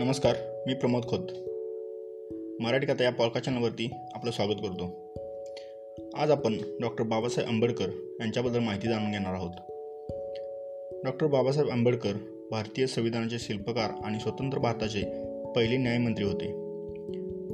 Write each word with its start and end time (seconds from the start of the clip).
नमस्कार 0.00 0.36
मी 0.66 0.74
प्रमोद 0.74 1.02
खोत. 1.02 1.28
मराठी 2.60 2.86
कथा 2.86 3.04
या 3.04 3.10
पॉडकास्ट 3.10 3.46
चॅनलवरती 3.46 3.90
आपलं 4.14 4.30
स्वागत 4.30 4.54
करतो. 4.54 5.12
आज 6.16 6.30
आपण 6.30 6.58
डॉक्टर 6.80 7.04
बाबासाहेब 7.04 7.50
आंबेडकर 7.50 8.16
यांच्याबद्दल 8.20 8.58
माहिती 8.58 8.88
जाणून 8.88 9.10
घेणार 9.10 9.34
आहोत. 9.34 9.50
डॉक्टर 11.04 11.26
बाबासाहेब 11.26 11.70
आंबेडकर 11.70 12.12
भारतीय 12.50 12.86
संविधानाचे 12.86 13.38
शिल्पकार 13.38 13.90
आणि 14.04 14.20
स्वतंत्र 14.20 14.58
भारताचे 14.58 15.02
पहिले 15.56 15.76
न्यायमंत्री 15.76 16.24
होते. 16.24 16.46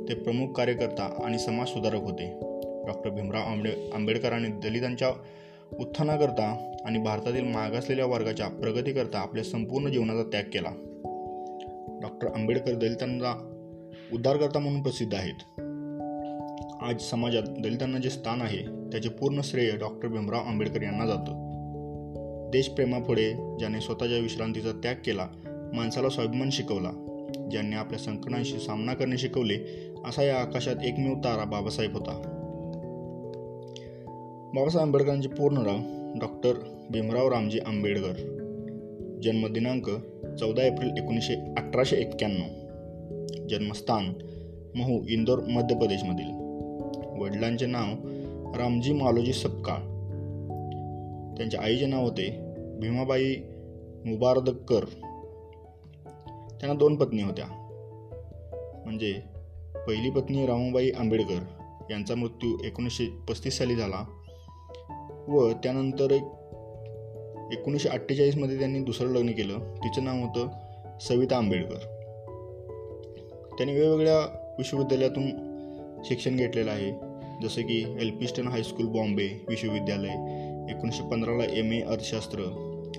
ते 0.08 0.14
प्रमुख 0.14 0.54
कार्यकर्ता 0.54 1.22
आणि 1.24 1.38
समाजसुधारक 1.38 2.02
होते. 2.02 2.32
डॉक्टर 2.86 3.10
भीमराव 3.10 3.42
आंबे 3.42 3.90
आंबेडकरांनी 3.94 4.48
दलितांच्या 4.48 5.10
उत्थानाकरता 5.78 6.76
आणि 6.84 6.98
भारतातील 6.98 7.44
मागासलेल्या 7.44 8.06
वर्गाच्या 8.06 8.48
प्रगतीकरता 8.48 9.18
आपल्या 9.18 9.44
संपूर्ण 9.44 9.92
जीवनाचा 9.92 10.22
त्याग 10.22 10.42
केला. 10.42 10.85
डॉक्टर 12.22 12.40
आंबेडकर 12.40 12.74
दलितांना 12.74 13.32
उद्धारकर्ता 14.12 14.58
म्हणून 14.58 14.82
प्रसिद्ध 14.82 15.14
आहेत. 15.14 15.60
आज 16.82 17.00
समाजात 17.00 17.42
दलितांना 17.42 17.98
जे 17.98 18.10
स्थान 18.10 18.42
आहे 18.42 18.90
त्याचे 18.92 19.08
पूर्ण 19.08 19.40
श्रेय 19.44 19.70
डॉक्टर 19.70 20.08
भीमराव 20.08 20.40
आंबेडकर 20.40 20.82
यांना 20.82 21.06
जातं. 21.06 21.32
देशप्रेमापुढे 22.52 23.32
ज्याने 23.32 23.80
स्वतःच्या 23.80 24.18
विश्रांतीचा 24.18 24.72
त्याग 24.72 24.94
केला 24.94 25.26
माणसाला 25.74 26.08
स्वाभिमान 26.08 26.50
शिकवला 26.50 26.90
ज्यांनी 27.50 27.76
आपल्या 27.76 27.98
संकटांशी 27.98 28.58
सामना 28.58 28.94
करणे 28.94 29.18
शिकवले 29.18 29.54
असा 30.04 30.22
या 30.22 30.36
आकाशात 30.36 30.76
एकमेव 30.84 31.14
तारा 31.14 31.44
बाबासाहेब 31.44 31.92
होता. 31.92 32.12
बाबासाहेब 34.54 34.86
आंबेडकरांचे 34.86 35.28
पूर्ण 35.28 35.56
नाव 35.56 35.76
डॉक्टर 36.20 36.52
भीमराव 36.90 37.28
रामजी 37.28 37.58
आंबेडकर. 37.58 38.32
जन्मदिनांक 39.22 39.90
चौदा 40.40 40.62
एप्रिल 40.62 40.90
एकोणीसशे 40.98 41.34
अठराशे 41.34 41.96
एक्क्याण्णव. 41.96 42.66
जन्मस्थान 43.48 44.12
महू 44.74 45.00
इंदोर 45.08 45.38
मध्य 45.38 45.74
प्रदेशमधील. 45.74 46.30
वडिलांचे 47.22 47.66
नाव 47.66 48.08
रामजी 48.58 48.92
मालोजी 48.92 49.32
सपकाळ. 49.32 49.76
त्यांच्या 51.36 51.60
आईचे 51.60 51.86
नाव 51.86 52.02
होते 52.02 52.40
भीमाबाई 52.80 53.36
मुबारदकर. 54.06 54.84
त्यांना 56.60 56.74
दोन 56.74 56.96
पत्नी 56.96 57.22
होत्या. 57.22 57.46
म्हणजे 58.84 59.12
पहिली 59.88 60.10
पत्नी 60.10 60.46
रामूबाई 60.46 60.90
आंबेडकर. 60.90 61.42
यांचा 61.90 62.14
मृत्यू 62.14 62.64
एकोणीसशे 62.64 63.06
पस्तीस 63.28 63.58
साली 63.58 63.74
झाला 63.74 64.22
व 65.28 65.50
त्यानंतर 65.50 66.10
एक 66.10 66.22
एकोणीसशे 67.52 67.88
अठ्ठेचाळीसमध्ये 67.88 68.58
त्यांनी 68.58 68.80
दुसरं 68.80 69.08
लग्न 69.08 69.30
केलं. 69.30 69.58
तिचं 69.58 70.04
नाव 70.04 70.16
होतं 70.16 70.48
सविता 71.00 71.36
आंबेडकर. 71.36 71.78
त्यांनी 73.58 73.72
वेगवेगळ्या 73.72 74.18
विश्वविद्यालयातून 74.58 75.26
शिक्षण 76.04 76.36
घेतलेलं 76.36 76.70
आहे. 76.70 77.16
जसं 77.42 77.62
की 77.62 77.96
एल्पिस्टन 78.00 78.48
हायस्कूल 78.48 78.86
बॉम्बे 78.86 79.28
विश्वविद्यालय 79.48 80.10
एकोणीसशे 80.70 81.08
पंधराला 81.08 81.44
एम 81.44 81.72
ए 81.72 81.80
अर्थशास्त्र 81.80 82.38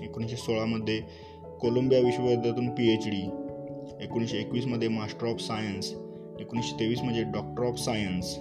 एकोणीसशे 0.02 0.36
सोळामध्ये 0.36 1.00
कोलंबिया 1.60 2.00
विश्वविद्यालयातून 2.00 2.68
पी 2.70 2.92
एच 2.92 3.06
डी 3.06 3.30
एकोणीसशे 4.00 4.38
एकवीसमध्ये 4.38 4.88
मास्टर 4.88 5.26
ऑफ 5.26 5.40
सायन्स 5.40 5.94
एकोणीसशे 6.40 6.80
तेवीसमध्ये 6.80 7.22
डॉक्टर 7.22 7.64
ऑफ 7.64 7.78
सायन्स. 7.78 8.34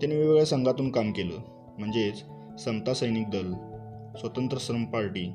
त्यांनी 0.00 0.16
वेगवेगळ्या 0.16 0.46
संघातून 0.46 0.90
काम 0.90 1.12
केलं. 1.12 1.38
म्हणजेच 1.78 2.22
समता 2.64 2.94
सैनिक 2.94 3.30
दल 3.30 3.52
स्वतंत्र 4.20 4.58
श्रम 4.60 4.84
पार्टी 4.84 5.32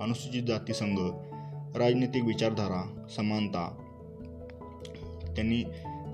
अनुसूचित 0.00 0.42
जाती 0.42 0.72
संघ 0.72 0.98
राजनैतिक 1.76 2.24
विचारधारा 2.24 3.06
समानता. 3.16 3.68
त्यांनी 5.36 5.62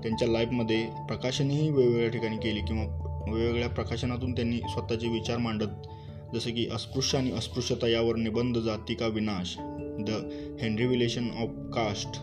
त्यांच्या 0.03 0.27
लाईफमध्ये 0.27 0.85
प्रकाशनही 1.07 1.69
वेगवेगळ्या 1.69 2.09
ठिकाणी 2.09 2.37
केली 2.37 2.59
किंवा 2.59 2.85
वेगवेगळ्या 3.33 3.69
प्रकाशनातून 3.69 4.31
त्यांनी 4.31 4.57
स्वतःचे 4.57 5.07
विचार 5.07 5.37
मांडत 5.37 5.87
जसे 6.33 6.51
की 6.51 6.67
अस्पृश्य 6.73 7.17
आणि 7.17 7.31
अस्पृश्यता 7.31 7.87
यावर 7.87 8.15
निबंध 8.15 8.57
जाती 8.57 8.93
का 8.93 9.07
विनाश 9.07 9.55
द 9.99 10.29
हेनरी 10.61 10.85
विलेशन 10.85 11.27
ऑफ 11.39 11.49
कास्ट 11.75 12.21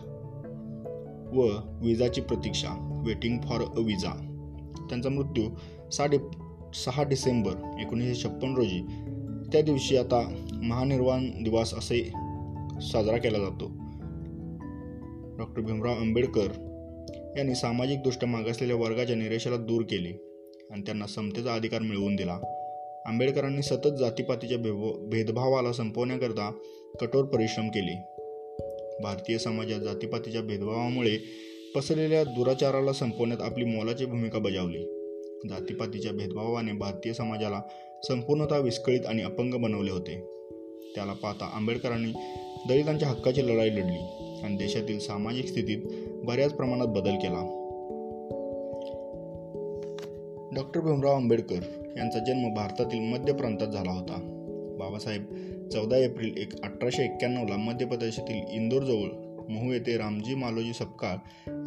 व 1.35 1.47
विजाची 1.81 2.21
प्रतीक्षा 2.21 3.01
वेटिंग 3.05 3.39
फॉर 3.41 3.61
अ 3.61 3.79
विजा 3.79 4.13
त्यांचा 4.89 5.09
मृत्यू 5.09 5.43
साडे 5.89 6.17
सहा 6.73 7.03
डिसेंबर 7.03 7.81
एकोणीसशे 7.81 8.23
छप्पन 8.23 8.55
रोजी 8.55 8.81
त्या 9.51 9.61
दिवशी 9.61 9.97
आता 9.97 10.45
महानिर्वाण 10.63 11.43
दिवस 11.43 11.73
असे 11.73 12.11
साजरा 12.81 13.17
केला 13.17 13.37
जातो. 13.37 13.71
डॉक्टर 15.37 15.61
भीमराव 15.61 15.93
आंबेडकर 15.93 16.47
यांनी 17.37 17.55
सामाजिकदृष्ट्या 17.55 18.29
मागासलेल्या 18.29 18.77
वर्गाच्या 18.77 19.15
निरेशाला 19.15 19.55
दूर 19.55 19.81
केले 19.81 20.09
आणि 20.71 20.81
त्यांना 20.81 21.07
समतेचा 21.07 21.53
अधिकार 21.53 21.81
मिळवून 21.81 22.15
दिला. 22.15 22.33
आंबेडकरांनी 23.05 23.61
सतत 23.61 23.97
जातीपातीच्या 23.99 24.57
भेदभावाला 25.09 25.73
संपवण्याकरता 25.73 26.51
कठोर 27.01 27.25
परिश्रम 27.25 27.67
केले. 27.67 28.03
भारतीय 29.03 29.37
समाजात 29.37 29.79
जातीपातीच्या 29.79 30.41
भेदभावामुळे 30.41 31.17
पसरलेल्या 31.75 32.23
दुराचाराला 32.23 32.93
संपवण्यात 32.93 33.41
आपली 33.41 33.65
मोलाची 33.65 34.05
भूमिका 34.05 34.39
बजावली. 34.39 35.00
जातीपातीच्या 35.49 36.11
भेदभावाने 36.11 36.71
भारतीय 36.71 37.13
समाजाला 37.13 37.61
संपूर्णतः 38.03 38.57
विस्कळीत 38.57 39.05
आणि 39.05 39.21
अपंग 39.21 39.53
बनवले 39.53 39.91
होते. 39.91 40.19
त्याला 40.95 41.13
पाहता 41.13 41.49
आंबेडकरांनी 41.53 42.11
दलितांच्या 42.69 43.09
हक्काची 43.09 43.47
लढाई 43.47 43.69
लढली 43.69 44.31
आणि 44.43 44.57
देशातील 44.57 44.99
सामाजिक 44.99 45.45
स्थितीत 45.45 45.81
बऱ्याच 46.25 46.53
प्रमाणात 46.53 46.87
बदल 46.87 47.15
केला. 47.15 47.57
डॉक्टर 50.55 50.81
भीमराव 50.81 51.15
आंबेडकर 51.15 51.91
यांचा 51.97 52.19
जन्म 52.19 52.53
भारतातील 52.53 52.99
मध्य 52.99 53.33
प्रांतात 53.33 53.67
झाला 53.67 53.91
होता. 53.91 54.37
बाबासाहेब 54.79 55.23
चौदा 55.73 55.97
एप्रिल 55.97 56.37
एक 56.37 56.61
अठराशे 56.61 57.03
एक्क्याण्णवला 57.03 57.57
मध्य 57.57 57.85
प्रदेशातील 57.85 58.41
इंदोरजवळ 58.51 59.09
महू 59.49 59.71
येथे 59.71 59.97
रामजी 59.97 60.35
मालोजी 60.35 60.73
सपकाळ 60.73 61.15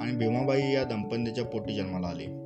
आणि 0.01 0.17
भीमाबाई 0.17 0.73
या 0.73 0.85
दंपतीच्या 0.85 1.45
पोटी 1.45 1.75
जन्माला 1.75 2.07
आले. 2.07 2.44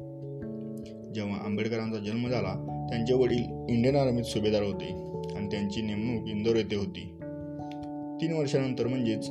जेव्हा 1.15 1.39
आंबेडकरांचा 1.45 1.99
जन्म 1.99 2.29
झाला 2.29 2.87
त्यांचे 2.91 3.15
वडील 3.15 3.45
इंडियन 3.69 3.97
आर्मीत 3.97 4.25
सुभेदार 4.25 4.63
होते 4.63 4.87
आणि 5.37 5.47
त्यांची 5.47 5.83
नेमणूक 5.83 6.29
इंदोर 6.29 6.57
येथे 6.57 6.77
होती. 6.77 7.13
तीन 8.21 8.37
वर्षानंतर 8.39 8.87
म्हणजेच 8.87 9.31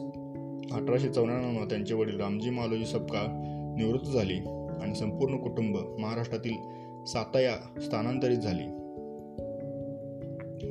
अठराशे 0.72 1.10
चौऱ्याण्णव 1.10 1.66
त्यांचे 1.66 1.94
वडील 1.94 2.20
रामजी 2.20 2.50
मालोजी 2.50 2.86
सपकाळ 2.86 3.26
निवृत्त 3.82 4.06
झाले 4.06 4.34
आणि 4.82 4.96
संपूर्ण 4.96 5.38
कुटुंब 5.38 5.78
महाराष्ट्रातील 6.00 6.54
साताया 7.06 7.82
स्थानांतरित 7.82 8.38
झाले. 8.38 8.78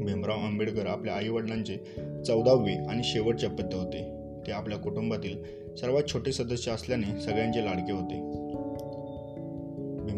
भीमराव 0.05 0.39
आंबेडकर 0.39 0.87
आपल्या 0.87 1.15
आई 1.15 1.29
वडिलांचे 1.29 1.77
चौदावे 2.25 2.75
आणि 2.75 3.01
शेवटचे 3.05 3.47
अपत्य 3.47 3.77
होते. 3.77 4.13
ते 4.47 4.53
आपल्या 4.53 4.79
कुटुंबातील 4.79 5.43
सर्वात 5.75 6.03
छोटे 6.13 6.33
सदस्य 6.33 6.71
असल्याने 6.71 7.21
सगळ्यांचे 7.21 7.65
लाडके 7.65 7.93
होते. 7.93 8.15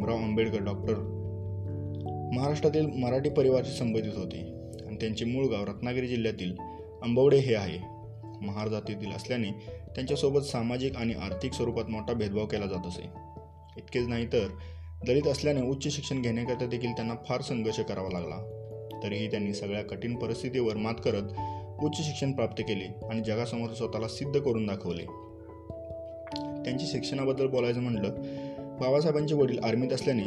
भीमराव 0.08 0.28
आंबेडकर 0.28 0.60
डॉक्टर. 0.60 0.94
महाराष्ट्रातील 2.34 2.86
मराठी 2.86 3.30
परिवाराशी 3.30 3.78
संबंधित 3.78 4.12
होते 4.16 4.40
आणि 4.86 4.96
त्यांचे 4.96 5.24
मूळ 5.24 5.46
गाव 5.46 5.64
रत्नागिरी 5.64 6.06
जिल्ह्यातील 6.06 6.54
आंबवडे 7.02 7.36
हे 7.36 7.54
आहे. 7.54 7.78
महार 8.40 8.68
जातीतील 8.68 9.12
असल्याने 9.12 9.50
त्यांच्यासोबत 9.94 10.40
सामाजिक 10.40 10.96
आणि 10.96 11.14
आर्थिक 11.14 11.52
स्वरूपात 11.52 11.84
मोठा 11.90 12.12
भेदभाव 12.12 12.46
केला 12.46 12.66
जात 12.66 12.86
असे. 12.86 13.02
इतकेच 13.76 14.06
नाही 14.08 14.26
तर 14.26 14.46
दलित 15.06 15.26
असल्याने 15.26 15.62
उच्च 15.62 15.96
शिक्षण 15.96 16.22
घेण्याकरता 16.22 16.66
देखील 16.66 16.92
त्यांना 16.92 17.14
फार 17.28 17.40
संघर्ष 17.40 17.80
करावा 17.80 18.10
लागला. 18.12 18.38
तरीही 19.02 19.30
त्यांनी 19.30 19.54
सगळ्या 19.54 19.82
कठीण 19.82 20.14
परिस्थितीवर 20.14 20.76
मात 20.76 20.94
करत 21.04 21.22
उच्च 21.84 21.98
शिक्षण 21.98 22.32
प्राप्त 22.32 22.62
केले 22.62 23.06
आणि 23.10 23.20
जगासमोर 23.20 23.70
स्वतःला 23.70 24.08
सिद्ध 24.08 24.40
करून 24.40 24.66
दाखवले. 24.66 25.04
त्यांची 26.64 26.86
शिक्षणाबद्दल 26.86 27.46
बोलायचं 27.46 27.80
म्हटलं 27.80 28.14
बाबासाहेबांचे 28.80 29.34
वडील 29.34 29.58
आर्मीत 29.58 29.92
असल्याने 29.92 30.22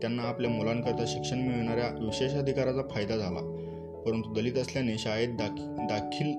त्यांना 0.00 0.22
आपल्या 0.22 0.50
मुलांकरता 0.50 1.04
शिक्षण 1.06 1.38
मिळणाऱ्या 1.38 2.04
विशेषाधिकाराचा 2.04 2.82
फायदा 2.90 3.16
झाला. 3.16 3.54
परंतु 4.06 4.32
दलित 4.32 4.54
असल्याने 4.54 4.98
शाळेत 4.98 5.28
दाखी 5.28 5.62
दाखील 5.66 6.32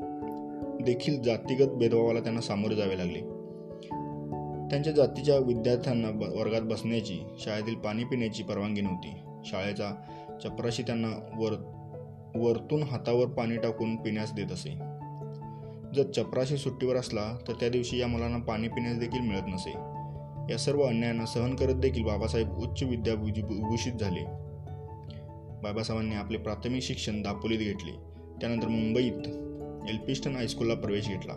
देखील 0.84 1.22
जातीगत 1.22 1.70
भेदभावाला 1.70 2.20
त्यांना 2.20 2.42
सामोरे 2.42 2.76
जावे 2.76 2.98
लागले. 2.98 3.20
त्यांच्या 4.70 4.94
जातीच्या 4.94 5.38
विद्यार्थ्यांना 5.38 6.08
वर्गात 6.40 6.62
बसण्याची 6.62 7.20
शाळेतील 7.40 7.76
पाणी 7.76 8.04
पिण्याची 8.04 8.44
परवानगी 8.44 8.82
नव्हती. 8.82 9.14
शाळेचा 9.46 9.96
चपराशी 10.44 10.84
त्यांना 10.84 11.08
वर 11.38 11.52
वरतून 12.36 12.84
हातावर 12.84 13.26
पाणी 13.26 13.56
टाकून 13.56 13.96
पिण्यास 13.96 14.34
देत 14.34 14.52
असे. 14.52 14.70
जर 15.96 16.12
चपराशी 16.16 16.58
सुट्टीवर 16.58 16.96
असला 16.96 17.38
तर 17.48 17.54
त्या 17.54 17.70
दिवशी 17.70 17.98
या 17.98 18.08
मुलांना 18.08 18.38
पाणी 18.38 18.68
पिण्यास 18.68 18.98
देखील 18.98 19.22
मिळत 19.22 19.48
नसे. 19.48 19.99
या 20.50 20.58
सर्व 20.58 20.82
अन्यायांना 20.82 21.26
सहन 21.26 21.56
करत 21.56 21.74
देखील 21.74 22.04
बाबासाहेब 22.04 22.58
उच्च 22.58 22.84
विद्या 22.84 23.14
विभूषित 23.14 23.94
झाले. 23.94 24.24
बाबासाहेबांनी 25.64 26.16
आपले 26.16 26.38
प्राथमिक 26.38 26.84
शिक्षण 26.84 27.22
दापोलीत 27.22 27.60
घेतले. 27.60 27.92
त्यानंतर 28.42 28.68
मुंबईत 28.68 29.28
एल्पिस्टन 29.90 30.36
हायस्कूलला 30.36 30.74
प्रवेश 30.74 31.08
घेतला. 31.08 31.34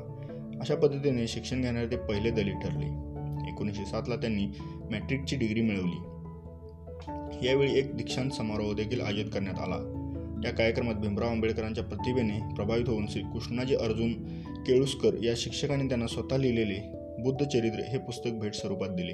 अशा 0.61 0.75
पद्धतीने 0.75 1.27
शिक्षण 1.27 1.63
घेणारे 1.63 1.87
ते 1.87 1.97
पहिले 1.97 2.31
दलित 2.31 2.55
ठरले. 2.55 2.87
एकोणीसशे 3.51 3.85
सातला 3.85 4.17
त्यांनी 4.17 4.47
मॅट्रिकची 4.91 5.37
डिग्री 5.37 5.61
मिळवली. 5.61 6.01
यावेळी 7.47 7.79
एक 7.79 7.97
दीक्षांत 7.97 8.31
समारोह 8.31 8.75
देखील 8.75 9.01
आयोजित 9.01 9.27
करण्यात 9.33 9.61
आला. 9.61 9.99
या 10.45 10.53
कार्यक्रमात 10.53 10.95
भीमराव 10.95 11.29
आंबेडकरांच्या 11.29 11.85
प्रतिभेने 11.85 12.55
प्रभावित 12.55 12.89
होऊन 12.89 13.07
श्री 13.07 13.23
कृष्णाजी 13.23 13.75
अर्जुन 13.75 14.13
केळुसकर 14.67 15.23
या 15.23 15.35
शिक्षकांनी 15.37 15.89
त्यांना 15.89 16.07
स्वतः 16.07 16.37
लिहिलेले 16.37 17.02
बुद्ध 17.23 17.47
चरित्र 17.47 17.81
हे 17.81 17.99
पुस्तक 17.99 18.31
भेट 18.31 18.55
स्वरूपात 18.55 18.89
दिले. 18.89 19.13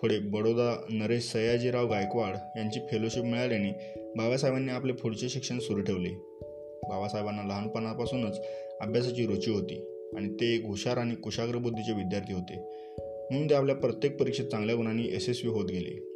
पुढे 0.00 0.18
बडोदा 0.18 0.86
नरेश 0.90 1.22
सयाजीराव 1.22 1.90
गायकवाड 1.90 2.58
यांची 2.58 2.80
फेलोशिप 2.80 3.24
मिळाल्याने 3.24 3.94
बाबासाहेबांनी 4.16 4.72
आपले 4.72 4.92
पुढचे 4.92 5.28
शिक्षण 5.28 5.58
सुरू 5.58 5.80
ठेवले. 5.80 6.08
बाबासाहेबांना 6.88 7.42
लहानपणापासूनच 7.42 8.40
अभ्यासाची 8.80 9.26
रुची 9.26 9.50
होती 9.50 9.86
आणि 10.16 10.28
ते 10.34 10.54
एक 10.54 10.66
हुशार 10.66 10.96
आणि 10.96 11.14
कुशाग्र 11.14 11.58
बुद्धीचे 11.58 11.92
विद्यार्थी 11.92 12.32
होते. 12.32 12.54
म्हणून 13.30 13.50
ते 13.50 13.54
आपल्या 13.54 13.74
प्रत्येक 13.74 14.20
परीक्षेत 14.20 14.46
चांगल्या 14.46 14.76
गुणांनी 14.76 15.02
यशस्वी 15.02 15.50
होत 15.50 15.68
गेले. 15.70 16.10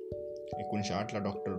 एकोणीसशे 0.61 0.95
आठला 0.95 1.19
डॉक्टर 1.19 1.53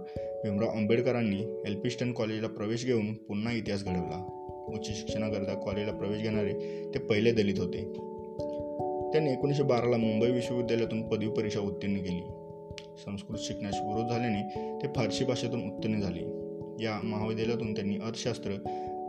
भीमराव 0.44 0.70
आंबेडकरांनी 0.70 1.64
एल्पिस्टन 1.68 2.12
कॉलेजला 2.12 2.48
प्रवेश 2.48 2.86
घेऊन 2.86 3.14
पुन्हा 3.14 3.54
इतिहास 3.54 3.84
घडवला. 3.84 4.36
उच्च 4.74 4.88
शिक्षणाकरिता 4.88 5.54
कॉलेजला 5.54 5.92
प्रवेश 5.92 6.22
घेणारे 6.22 6.54
ते 6.94 7.00
पहिले 7.00 7.32
दलित 7.32 7.60
होते. 7.60 8.09
त्यांनी 9.12 9.32
एकोणीसशे 9.32 9.64
बाराला 9.64 9.98
मुंबई 9.98 10.32
विश्वविद्यालयातून 10.32 11.10
पदवी 11.10 11.30
परीक्षा 11.30 11.60
उत्तीर्ण 11.60 11.94
केली. 11.94 12.22
संस्कृत 13.06 13.38
शिकण्यास 13.40 13.76
विरोध 13.82 14.10
झाल्याने 14.10 14.42
ते 14.82 14.88
फारसी 14.96 15.26
भाषेतून 15.26 15.64
उत्तीर्ण 15.64 16.00
झाले. 16.00 16.22
या 16.84 17.00
महाविद्यालयातून 17.04 17.74
त्यांनी 17.74 17.96
अर्थशास्त्र 17.96 18.52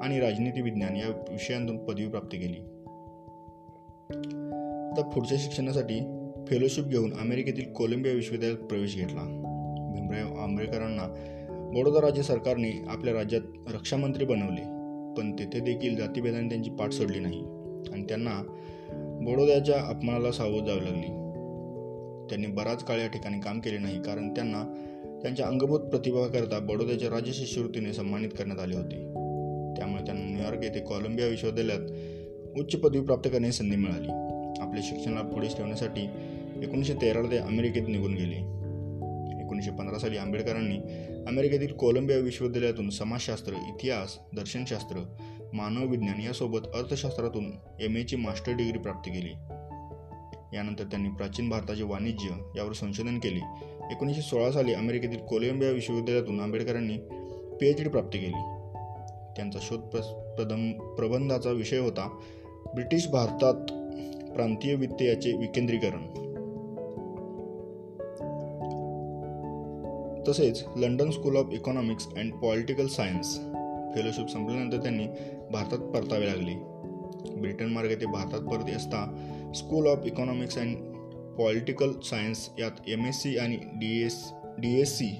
आणि 0.02 0.20
राजनीती 0.20 0.60
विज्ञान 0.60 0.96
या 0.96 1.08
विषयांतून 1.08 1.84
पदवी 1.84 2.06
प्राप्त 2.06 2.28
केली. 2.32 2.60
आता 4.90 5.10
पुढच्या 5.14 5.38
शिक्षणासाठी 5.40 6.00
फेलोशिप 6.46 6.84
घेऊन 6.84 7.12
अमेरिकेतील 7.12 7.72
कोलंबिया 7.72 8.14
विश्वविद्यालयात 8.14 8.66
प्रवेश 8.66 8.96
घेतला. 8.96 9.22
भीमराव 9.94 10.40
आंबेडकरांना 10.40 11.14
बडोदा 11.74 12.00
राज्य 12.00 12.22
सरकारने 12.22 12.84
आपल्या 12.88 13.14
राज्यात 13.14 13.42
रक्षामंत्री 13.74 14.24
बनवले 14.24 14.62
पण 15.16 15.36
तेथे 15.38 15.60
देखील 15.60 15.96
जातीभेदाने 15.96 16.48
त्यांची 16.48 16.70
पाठ 16.70 16.90
सोडली 16.90 17.18
नाही. 17.18 17.40
आणि 17.92 18.02
त्यांना 18.02 18.56
बडोद्याच्या 19.20 19.80
अपमानाला 19.88 20.32
सावध 20.32 20.66
जावे 20.66 20.84
लागली. 20.84 21.20
त्यांनी 22.28 22.46
बराच 22.46 22.84
काळ 22.84 22.98
या 22.98 23.06
ठिकाणी 23.06 23.40
काम 23.40 23.60
केले 23.60 23.78
नाही 23.78 24.02
कारण 24.02 24.34
त्यांना 24.34 24.64
त्यांच्या 25.22 25.46
अंगभूत 25.46 25.80
प्रतिभाकरता 25.80 26.58
बडोद्याच्या 26.58 27.10
राज्य 27.10 27.32
शिष्यवृत्तीने 27.32 27.92
सन्मानित 27.92 28.28
करण्यात 28.28 28.58
आले 28.58 28.76
होते. 28.76 28.96
त्यामुळे 29.76 30.04
त्यांना 30.04 30.24
न्यूयॉर्क 30.24 30.62
येथे 30.62 30.80
कोलंबिया 30.80 31.28
विश्वविद्यालयात 31.28 31.80
उच्च 32.60 32.76
पदवी 32.76 33.00
प्राप्त 33.00 33.30
करण्याची 33.30 33.58
संधी 33.58 33.76
मिळाली. 33.76 34.08
आपल्या 34.60 34.82
शिक्षणाला 34.82 35.22
पुढे 35.22 35.48
ठेवण्यासाठी 35.48 36.02
एकोणीसशे 36.62 36.94
तेराला 36.94 37.30
ते 37.30 37.36
अमेरिकेत 37.36 37.88
निघून 37.88 38.14
गेले. 38.14 38.36
एकोणीसशे 39.44 39.70
पंधरा 39.70 39.98
साली 39.98 40.16
आंबेडकरांनी 40.16 40.76
अमेरिकेतील 41.26 41.72
कोलंबिया 41.72 42.18
विश्वविद्यालयातून 42.18 42.90
समाजशास्त्र 42.90 43.52
इतिहास 43.52 44.18
दर्शनशास्त्र 44.36 44.96
मानव 45.54 45.86
विज्ञान 45.86 46.20
यासोबत 46.20 46.58
अर्थशास्त्रातून 46.74 47.44
एम 47.80 47.96
एची 47.96 48.16
मास्टर 48.16 48.52
डिग्री 48.52 48.78
प्राप्त 48.78 49.10
केली. 49.10 49.32
यानंतर 50.56 50.84
त्यांनी 50.84 51.08
प्राचीन 51.08 51.48
भारताचे 51.48 51.82
वाणिज्य 51.82 52.28
यावर 52.56 52.72
संशोधन 52.72 53.18
केले. 53.18 53.40
एकोणीसशे 53.90 54.22
सोळा 54.22 54.50
साली 54.50 54.74
अमेरिकेतील 54.74 55.18
कोलंबिया 55.18 55.70
विश्वविद्यालयातून 55.70 56.40
आंबेडकरांनी 56.40 56.96
पी 57.60 57.68
एच 57.68 57.82
डी 57.82 57.88
प्राप्त 57.88 58.08
केली. 58.08 58.56
त्यांचा 59.36 59.58
शोध 59.62 59.80
प्रदम 59.80 60.72
प्रबंधाचा 60.72 61.50
विषय 61.50 61.78
होता 61.78 62.20
ब्रिटिश 62.74 63.08
भारतात 63.08 63.54
प्रांतीय 64.32 64.74
वित्त 64.74 65.02
याचे 65.02 65.32
विकेंद्रीकरण. 65.32 66.06
तसेच 70.28 70.64
London 70.76 71.10
school 71.10 71.36
of 71.36 71.46
economics 71.52 72.08
and 72.16 72.32
political 72.32 72.86
science 72.86 73.38
fellowship 73.94 74.26
संपल्यानंतर 74.26 74.76
त्यांनी 74.76 75.06
भारतात 75.50 75.78
परतावे 75.78 76.26
लागले. 76.26 76.54
ब्रिटन 77.40 77.66
मार्गे 77.66 77.94
ते 77.94 78.06
भारतात 78.06 78.40
परत 78.40 78.76
असता 78.76 79.00
school 79.54 79.86
of 79.86 79.98
economics 80.06 80.58
and 80.58 80.76
political 81.38 81.92
science 81.92 82.50
यात 82.58 82.70
एम 82.88 83.06
एस 83.06 83.22
सी 83.22 83.38
आणि 83.38 83.56
D 83.56 84.02
S 84.02 84.32
D 84.58 84.80
S 84.80 84.98
C 84.98 85.10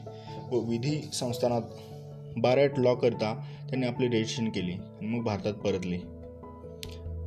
व 0.53 0.59
विधी 0.59 1.09
संस्थानात 1.13 1.63
बारॅट 2.37 2.79
लॉ 2.79 2.95
करता 2.95 3.35
त्यांनी 3.69 3.87
आपले 3.87 4.07
रजिस्ट्रेशन 4.07 4.51
केले 4.51 4.73
आणि 4.73 5.07
मग 5.07 5.25
भारतात 5.25 5.53
परतले. 5.53 5.99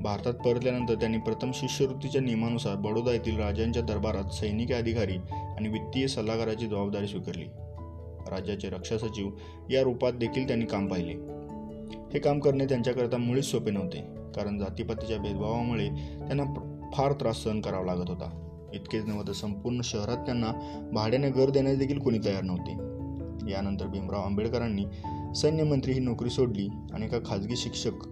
भारतात 0.01 0.33
परतल्यानंतर 0.33 0.93
त्यांनी 0.93 1.17
प्रथम 1.17 1.51
शिष्यवृत्तीच्या 1.53 2.21
नियमानुसार 2.21 2.75
बडोदा 2.75 3.11
येथील 3.11 3.39
राजांच्या 3.39 3.83
दरबारात 3.83 4.33
सैनिक 4.33 4.71
अधिकारी 4.71 5.15
आणि 5.57 5.69
वित्तीय 5.69 6.07
सल्लागाराची 6.07 6.67
जबाबदारी 6.67 7.07
स्वीकारली. 7.07 7.45
राज्याचे 8.29 8.69
रक्षा 8.69 8.97
सचिव 8.97 9.29
या 9.69 9.81
रूपात 9.81 10.13
देखील 10.13 10.47
त्यांनी 10.47 10.65
काम 10.65 10.87
पाहिले. 10.87 11.42
हे 12.13 12.19
काम 12.19 12.39
करणे 12.39 12.65
त्यांच्याकरता 12.65 13.17
मुळीच 13.17 13.45
सोपे 13.45 13.71
नव्हते. 13.71 13.97
कारण 14.35 14.57
जातीपातीच्या 14.57 15.17
भेदभावामुळे 15.17 15.87
त्यांना 15.87 16.43
फार 16.93 17.11
त्रास 17.11 17.43
सहन 17.43 17.61
करावा 17.61 17.85
लागत 17.85 18.09
होता. 18.09 18.39
इतकेच 18.73 19.05
नव्हे 19.05 19.27
तर 19.27 19.31
संपूर्ण 19.31 19.81
शहरात 19.83 20.17
त्यांना 20.17 20.51
भाड्याने 20.93 21.29
घर 21.29 21.49
देण्यास 21.49 21.77
देखील 21.77 21.99
कोणी 21.99 22.17
तयार 22.25 22.43
नव्हते. 22.43 22.71
यानंतर 23.51 23.85
भीमराव 23.85 24.21
आंबेडकरांनी 24.21 24.85
सैन्यमंत्री 25.35 25.93
ही 25.93 25.99
नोकरी 25.99 26.29
सोडली 26.29 26.67
आणि 26.93 27.05
एका 27.05 27.17
खाजगी 27.25 27.55
शिक्षक 27.55 28.07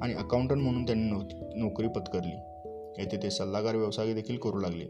आणि 0.00 0.14
अकाउंटंट 0.14 0.58
म्हणून 0.58 0.86
त्यांनी 0.86 1.10
नो 1.10 1.18
नोकरी 1.56 1.88
पत्करली. 1.88 2.36
येथे 2.98 3.16
ते 3.22 3.30
सल्लागार 3.30 3.76
व्यवसाय 3.76 4.14
देखील 4.14 4.36
करू 4.36 4.58
लागले. 4.58 4.84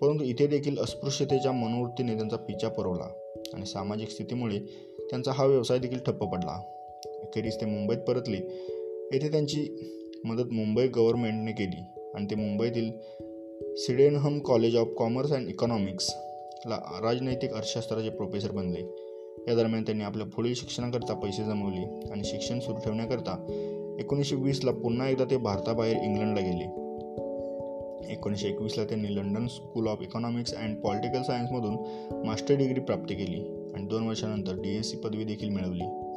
परंतु 0.00 0.24
इथे 0.24 0.46
देखील 0.46 0.78
अस्पृश्यतेच्या 0.78 1.52
मनोवृत्तीने 1.52 2.16
त्यांचा 2.16 2.36
पिछा 2.36 2.68
पुरवला 2.68 3.34
आणि 3.54 3.66
सामाजिक 3.66 4.08
स्थितीमुळे 4.08 4.58
त्यांचा 5.10 5.32
हा 5.32 5.44
व्यवसाय 5.44 5.78
देखील 5.78 5.98
ठप्प 5.98 6.24
पडला. 6.24 6.79
अखेरीस 7.22 7.60
ते 7.60 7.66
मुंबईत 7.66 7.98
परतले. 7.98 8.36
येथे 9.12 9.30
त्यांची 9.30 9.66
मदत 10.24 10.52
मुंबई 10.52 10.86
गव्हर्नमेंटने 10.86 11.52
केली 11.52 11.80
आणि 12.14 12.26
ते 12.30 12.34
मुंबईतील 12.34 12.90
Sydenham 13.76 14.38
college 14.38 14.76
of 14.76 14.88
commerce 14.96 15.32
and 15.32 15.48
इकॉनॉमिक्सला 15.48 17.00
राजनैतिक 17.02 17.52
अर्थशास्त्राचे 17.52 18.08
प्रोफेसर 18.08 18.50
बनले. 18.50 18.80
या 19.48 19.54
दरम्यान 19.54 19.82
त्यांनी 19.82 20.04
आपल्या 20.04 20.26
पुढील 20.26 20.54
शिक्षणाकरता 20.54 21.14
पैसे 21.14 21.44
जमवले 21.44 22.10
आणि 22.10 22.24
शिक्षण 22.24 22.58
सुरू 22.58 22.78
ठेवण्याकरता 22.78 23.36
एकोणीसशे 24.00 24.36
वीसला 24.36 24.70
पुन्हा 24.70 25.08
एकदा 25.08 25.24
ते 25.24 25.36
भारताबाहेर 25.36 25.96
इंग्लंडला 25.96 26.40
गेले. 26.40 26.80
एकोणीसशे 28.12 28.48
एकवीसला 28.48 28.84
त्यांनी 28.84 29.16
London 29.16 29.46
school 29.46 29.88
of 29.88 30.02
economics 30.02 30.54
and 30.54 30.80
political 30.80 31.22
सायन्समधून 31.22 31.74
master 32.26 32.54
degree 32.54 32.80
प्राप्त 32.80 33.12
केली 33.12 33.70
आणि 33.74 33.86
दोन 33.86 34.06
वर्षानंतर 34.06 34.54
डी 34.54 34.76
एस 34.78 34.90
सी 34.90 34.96
पदवी 34.96 35.24
देखील 35.24 35.48
मिळवली. 35.48 36.09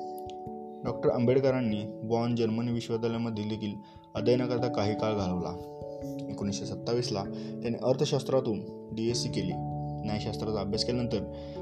डॉक्टर 0.84 1.10
आंबेडकरांनी 1.10 1.84
बॉन 2.04 2.36
जर्मनी 2.36 2.72
विश्वविद्यालयामध्ये 2.72 3.44
देखील 3.44 3.76
अध्ययनाकरता 4.16 4.68
काही 4.68 4.94
काळ 4.94 5.14
घालवला. 5.14 5.70
एकोणीसशे 6.30 6.66
सत्तावीसला 6.66 7.24
त्यांनी 7.62 7.78
अर्थशास्त्रातून 7.84 8.60
डी 8.96 9.10
एस 9.10 9.24
सी 9.24 9.30
केली. 9.30 9.52
न्यायशास्त्राचा 10.06 10.60
अभ्यास 10.60 10.86
केल्यानंतर 10.86 11.20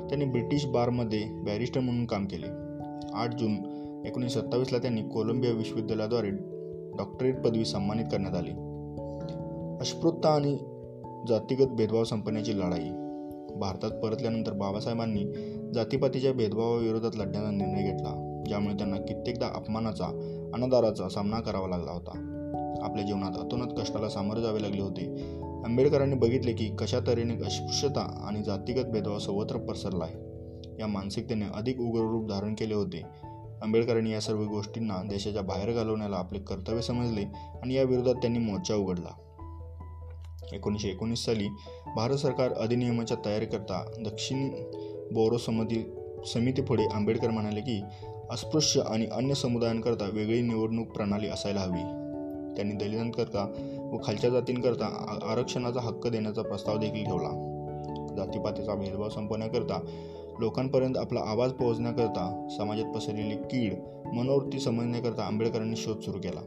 त्यांनी 0.10 0.25
ब्रिटिश 0.25 0.66
बारमध्ये 0.66 1.24
बॅरिस्टर 1.30 1.80
म्हणून 1.80 2.06
काम 2.06 2.25
केले. 2.25 2.46
आठ 3.13 3.36
जून 3.36 3.54
एकोणीसशे 4.06 4.40
सत्तावीसला 4.40 4.78
त्यांनी 4.78 5.01
कोलंबिया 5.01 5.54
विश्वविद्यालयाद्वारे 5.54 6.30
डॉक्टरेट 6.98 7.42
पदवी 7.42 7.66
सन्मानित 7.66 8.06
करण्यात 8.06 8.36
आली. 8.36 8.51
अस्पृतता 9.82 10.30
आणि 10.30 10.58
जातीगत 11.28 11.68
भेदभाव 11.68 12.04
संपण्याची 12.04 12.60
लढाई. 12.60 12.90
भारतात 13.60 13.92
परतल्यानंतर 13.92 14.54
बाबासाहेबांनी 14.54 15.24
जातीपातीच्या 15.74 16.34
भेदभावाविरोधात 16.34 17.16
लढण्याचा 17.16 17.51
निर्णय 17.51 17.84
घेतला. 17.84 18.31
ज्यामुळे 18.48 18.76
त्यांना 18.76 18.98
कित्येकदा 18.98 19.48
अपमानाचा 19.48 20.06
अनादाराचा 20.54 21.10
सामना 21.10 21.40
करावा 21.40 21.68
लागला 21.68 21.92
होता. 21.92 22.28
आपल्या 22.82 23.06
जीवनात 23.06 23.32
अतोनात 23.38 23.68
कष्टाला 23.78 24.10
सामोरे 24.10 24.42
जावे 24.42 24.62
लागले 24.62 24.82
होते. 24.82 25.02
आंबेडकरांनी 25.66 26.16
बघितले 26.16 26.54
की 26.54 26.70
कशा 26.80 27.00
तऱ्हेने 27.00 27.34
अस्पृश्यता 27.34 28.26
आणि 28.28 28.44
जातीगत 28.44 28.86
भेदभाव 28.86 29.20
सर्वत्र 29.20 29.58
पसरला 29.58 30.04
आहे. 30.04 30.32
या 30.80 30.88
मानसिकतेने 30.88 31.46
अधिक 31.56 31.80
उग्र 31.80 32.02
रूप 32.02 32.30
धारण 32.30 32.54
केले 32.54 32.74
होते. 32.74 33.02
आंबेडकरांनी 33.62 34.12
या 34.12 34.22
सर्व 34.22 34.44
गोष्टींना 34.44 34.94
देशाच्या 35.10 35.42
बाहेर 35.42 35.72
घालवण्याला 35.72 36.18
आपले 36.18 36.40
कर्तव्य 36.40 36.82
समजले 36.82 37.22
आणि 37.64 37.74
या 37.74 37.84
विरोधात 37.84 38.16
त्यांनी 38.16 38.40
मोर्चा 38.40 38.76
उघडला. 38.76 39.16
एकोणीसशे 40.54 40.88
एकोणीस 40.90 41.26
साली 41.26 41.48
भारत 41.96 42.16
सरकार 42.16 42.54
अधिनियमाच्या 42.54 43.18
तयारीकरता 43.26 43.86
दक्षिण 44.06 44.50
बोरो 45.14 45.38
समिती 45.38 45.96
समितीपुढे 46.34 46.84
आंबेडकर 46.94 47.30
म्हणाले 47.30 47.62
की 47.62 47.82
अस्पृश्य 48.32 48.82
आणि 48.82 49.06
अन्य 49.06 49.34
समुदायांकरता 49.34 50.10
वेगळी 50.14 50.42
निवडणूक 50.42 50.88
प्रणाली 50.88 51.28
असायला 51.28 51.60
हवी. 51.60 51.82
त्यांनी 52.56 52.76
दलितांकरता 52.76 53.54
व 53.94 53.98
खालच्या 54.04 54.30
जातींकरता 54.30 54.86
आरक्षणाचा 55.32 55.80
हक्क 55.82 56.08
देण्याचा 56.08 56.42
प्रस्ताव 56.42 56.78
देखील 56.78 57.06
ठेवला. 57.06 57.30
जातीपातीचा 58.18 58.76
भेदभाव 58.76 59.10
संपवण्याकरता 59.10 59.80
लोकांपर्यंत 60.40 60.98
आपला 60.98 61.20
आवाज 61.20 61.52
पोहोचण्याकरता 61.52 62.48
समाजात 62.58 62.96
पसरलेली 62.96 63.36
कीड 63.36 63.74
मनोवृत्ती 64.14 64.60
समजण्याकरता 64.60 65.24
आंबेडकरांनी 65.24 65.76
शोध 65.76 66.00
सुरू 66.00 66.18
केला. 66.18 66.42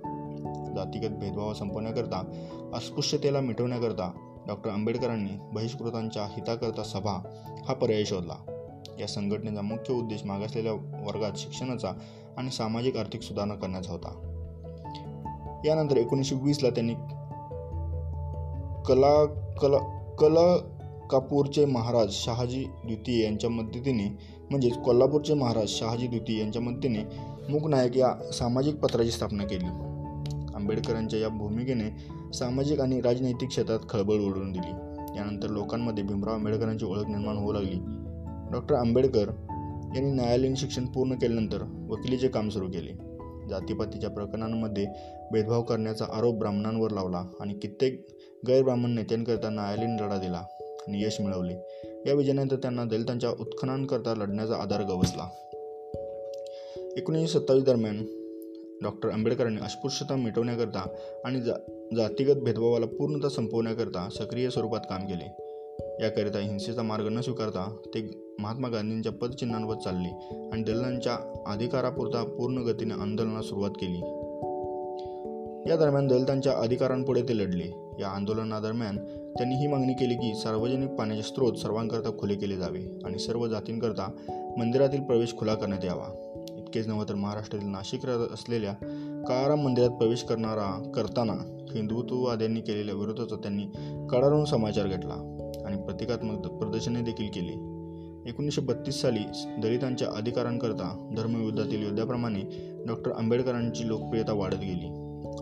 जातीगत 0.76 1.10
भेदभाव 1.10 1.54
संपवण्याकरता 1.54 2.46
अस्पृश्यतेला 2.74 3.40
मिटवण्याकरता 3.40 4.12
डॉक्टर 4.46 4.70
आंबेडकरांनी 4.70 5.30
बहिष्कृतांच्या 5.52 6.22
हिताकरता 6.22 6.82
सभा 6.82 7.40
हा 7.68 7.74
पर्याय 7.74 8.04
शोधला. 8.04 8.53
या 9.00 9.06
संघटनेचा 9.06 9.62
मुख्य 9.62 9.94
उद्देश 9.94 10.24
मागासलेल्या 10.24 10.72
वर्गात 10.72 11.32
शिक्षणाचा 11.36 11.92
आणि 12.36 12.50
सामाजिक 12.50 12.96
आर्थिक 12.96 13.22
सुधारणा 13.22 13.54
करण्याचा 13.54 13.92
होता. 13.92 14.30
यानंतर 15.64 15.96
एकोणीसशे 15.96 16.34
वीसला 16.34 16.70
त्यांनी 16.70 16.94
कला 18.86 19.24
कला 19.62 19.78
कला 20.18 20.70
कापूरचे 21.10 21.64
महाराज 21.64 22.08
शहाजी 22.10 22.64
द्वितीय 22.64 23.24
यांच्या 23.24 23.50
मदतीने 23.50 24.18
म्हणजेच 24.50 24.76
कोल्हापूरचे 24.76 25.34
महाराज 25.34 25.68
शहाजी 25.68 26.06
द्वितीय 26.06 26.40
यांच्या 26.40 26.62
मदतीने 26.62 27.00
मूकनायक 27.48 27.96
या 27.96 28.32
सामाजिक 28.32 28.76
पत्राची 28.76 29.10
स्थापना 29.10 29.44
केली. 29.44 29.64
आंबेडकरांच्या 30.54 31.20
या 31.20 31.28
भूमिकेने 31.28 31.90
सामाजिक 32.32 32.80
आणि 32.80 33.00
राजनैतिक 33.00 33.48
क्षेत्रात 33.48 33.78
खळबळ 33.88 34.14
उडवून 34.14 34.52
दिली. 34.52 34.70
यानंतर 35.18 35.48
लोकांमध्ये 35.48 36.04
भीमराव 36.04 36.34
आंबेडकरांची 36.34 36.84
ओळख 36.84 37.06
निर्माण 37.06 37.36
होऊ 37.36 37.52
लागली. 37.52 38.03
डॉक्टर 38.54 38.74
आंबेडकर 38.74 39.28
यांनी 39.96 40.10
न्यायालयीन 40.10 40.54
शिक्षण 40.54 40.86
पूर्ण 40.86 41.14
केल्यानंतर 41.14 41.86
वकिलीचे 41.90 42.28
काम 42.28 42.48
सुरू 42.48 42.66
केले. 42.66 42.92
जातीपातीच्या 43.48 44.10
प्रकरणांमध्ये 44.10 44.86
भेदभाव 45.32 45.62
करण्याचा 45.62 46.04
आरोप 46.12 46.34
ब्राह्मणांवर 46.34 46.90
लावला 46.90 47.24
आणि 47.40 47.54
कित्येक 47.54 48.06
गैरब्राह्मण 48.46 48.90
नेत्यांकरिता 48.90 49.50
न्यायालयीन 49.50 49.96
लढा 50.00 50.16
दिला 50.16 50.44
आणि 50.88 51.04
यश 51.04 51.20
मिळवले. 51.20 51.54
या 52.06 52.14
विजयानंतर 52.14 52.56
त्यांना 52.56 52.84
दलितांच्या 52.84 53.30
उत्खननांकरता 53.30 54.14
लढण्याचा 54.14 54.54
आधार 54.54 54.82
गवसला. 54.82 55.28
एकोणीसशे 56.96 57.38
सत्तावीस 57.38 57.64
दरम्यान 57.64 58.06
डॉक्टर 58.82 59.10
आंबेडकरांनी 59.10 59.64
अस्पृश्यता 59.64 60.16
मिटवण्याकरता 60.16 60.88
आणि 61.24 61.40
जा 61.40 61.52
जातीगत 61.96 62.36
भेदभावाला 62.36 62.86
पूर्णतः 62.86 63.28
संपवण्याकरता 63.28 64.08
सक्रिय 64.10 64.50
स्वरूपात 64.50 64.80
काम 64.80 65.00
केले. 65.06 65.43
याकरिता 66.00 66.38
हिंसेचा 66.38 66.82
मार्ग 66.82 67.08
न 67.08 67.20
स्वीकारता 67.20 67.76
ते 67.86 68.24
महात्मा 68.38 68.68
गांधींच्या 68.68 69.12
पदचिन्हांवर 69.12 69.76
चालले 69.76 70.08
आणि 70.52 70.62
दलितांच्या 70.62 71.42
अधिकारापुरता 71.46 72.24
पूर्ण 72.24 72.58
गतीने 72.58 72.94
आंदोलनास 72.94 73.44
सुरुवात 73.44 73.70
केली. 73.70 73.98
या 75.70 75.76
दरम्यान 75.76 76.06
दलितांच्या 76.06 76.52
अधिकारांपुढे 76.52 77.22
ते 77.22 77.36
लढले. 77.36 77.96
या 78.00 78.08
आंदोलनादरम्यान 78.08 78.96
त्यांनी 79.36 79.54
ही 79.54 79.66
मागणी 79.66 79.92
केली 79.92 80.14
की 80.14 80.34
सार्वजनिक 80.34 80.90
पाण्याचे 80.90 81.22
स्रोत 81.22 81.52
सर्वांकरता 81.52 82.18
खुले 82.18 82.34
केले 82.34 82.56
जावे 82.56 83.00
आणि 83.04 83.18
सर्व 83.18 83.46
जातींकरता 83.46 84.10
मंदिरातील 84.58 85.00
प्रवेश 85.00 85.36
खुला 85.36 85.54
करण्यात 85.54 85.84
यावा. 85.84 86.30
इतकेच 86.58 86.88
नव्हे 86.88 87.08
तर 87.08 87.14
महाराष्ट्रातील 87.14 87.68
नाशिक 87.68 88.06
असलेल्या 88.06 88.72
काळाराम 89.28 89.64
मंदिरात 89.64 89.90
प्रवेश 89.90 90.22
करणारा 90.22 90.92
करताना 90.94 91.66
हिंदुत्ववाद्यांनी 91.74 92.60
केलेल्या 92.60 92.94
विरोधाचा 92.94 93.36
त्यांनी 93.36 93.62
कडाडून 94.10 94.44
समाचार 94.44 94.86
घेतला. 94.86 95.33
प्रतिकात्मक 95.84 96.46
प्रदर्शने 96.46 97.00
देखील 97.00 97.26
केली. 97.26 97.70
एकोणीसशे 98.26 98.60
बत्तीस 98.60 99.02
साली 99.02 99.18
दलितांच्या 99.62 100.08
अधिकारांकरता 100.16 101.14
धर्मयुद्धातील 101.16 101.82
योद्ध्याप्रमाणे 101.82 102.42
डॉक्टर 102.86 103.12
आंबेडकरांची 103.12 103.88
लोकप्रियता 103.88 104.32
वाढत 104.32 104.54
गेली. 104.54 104.88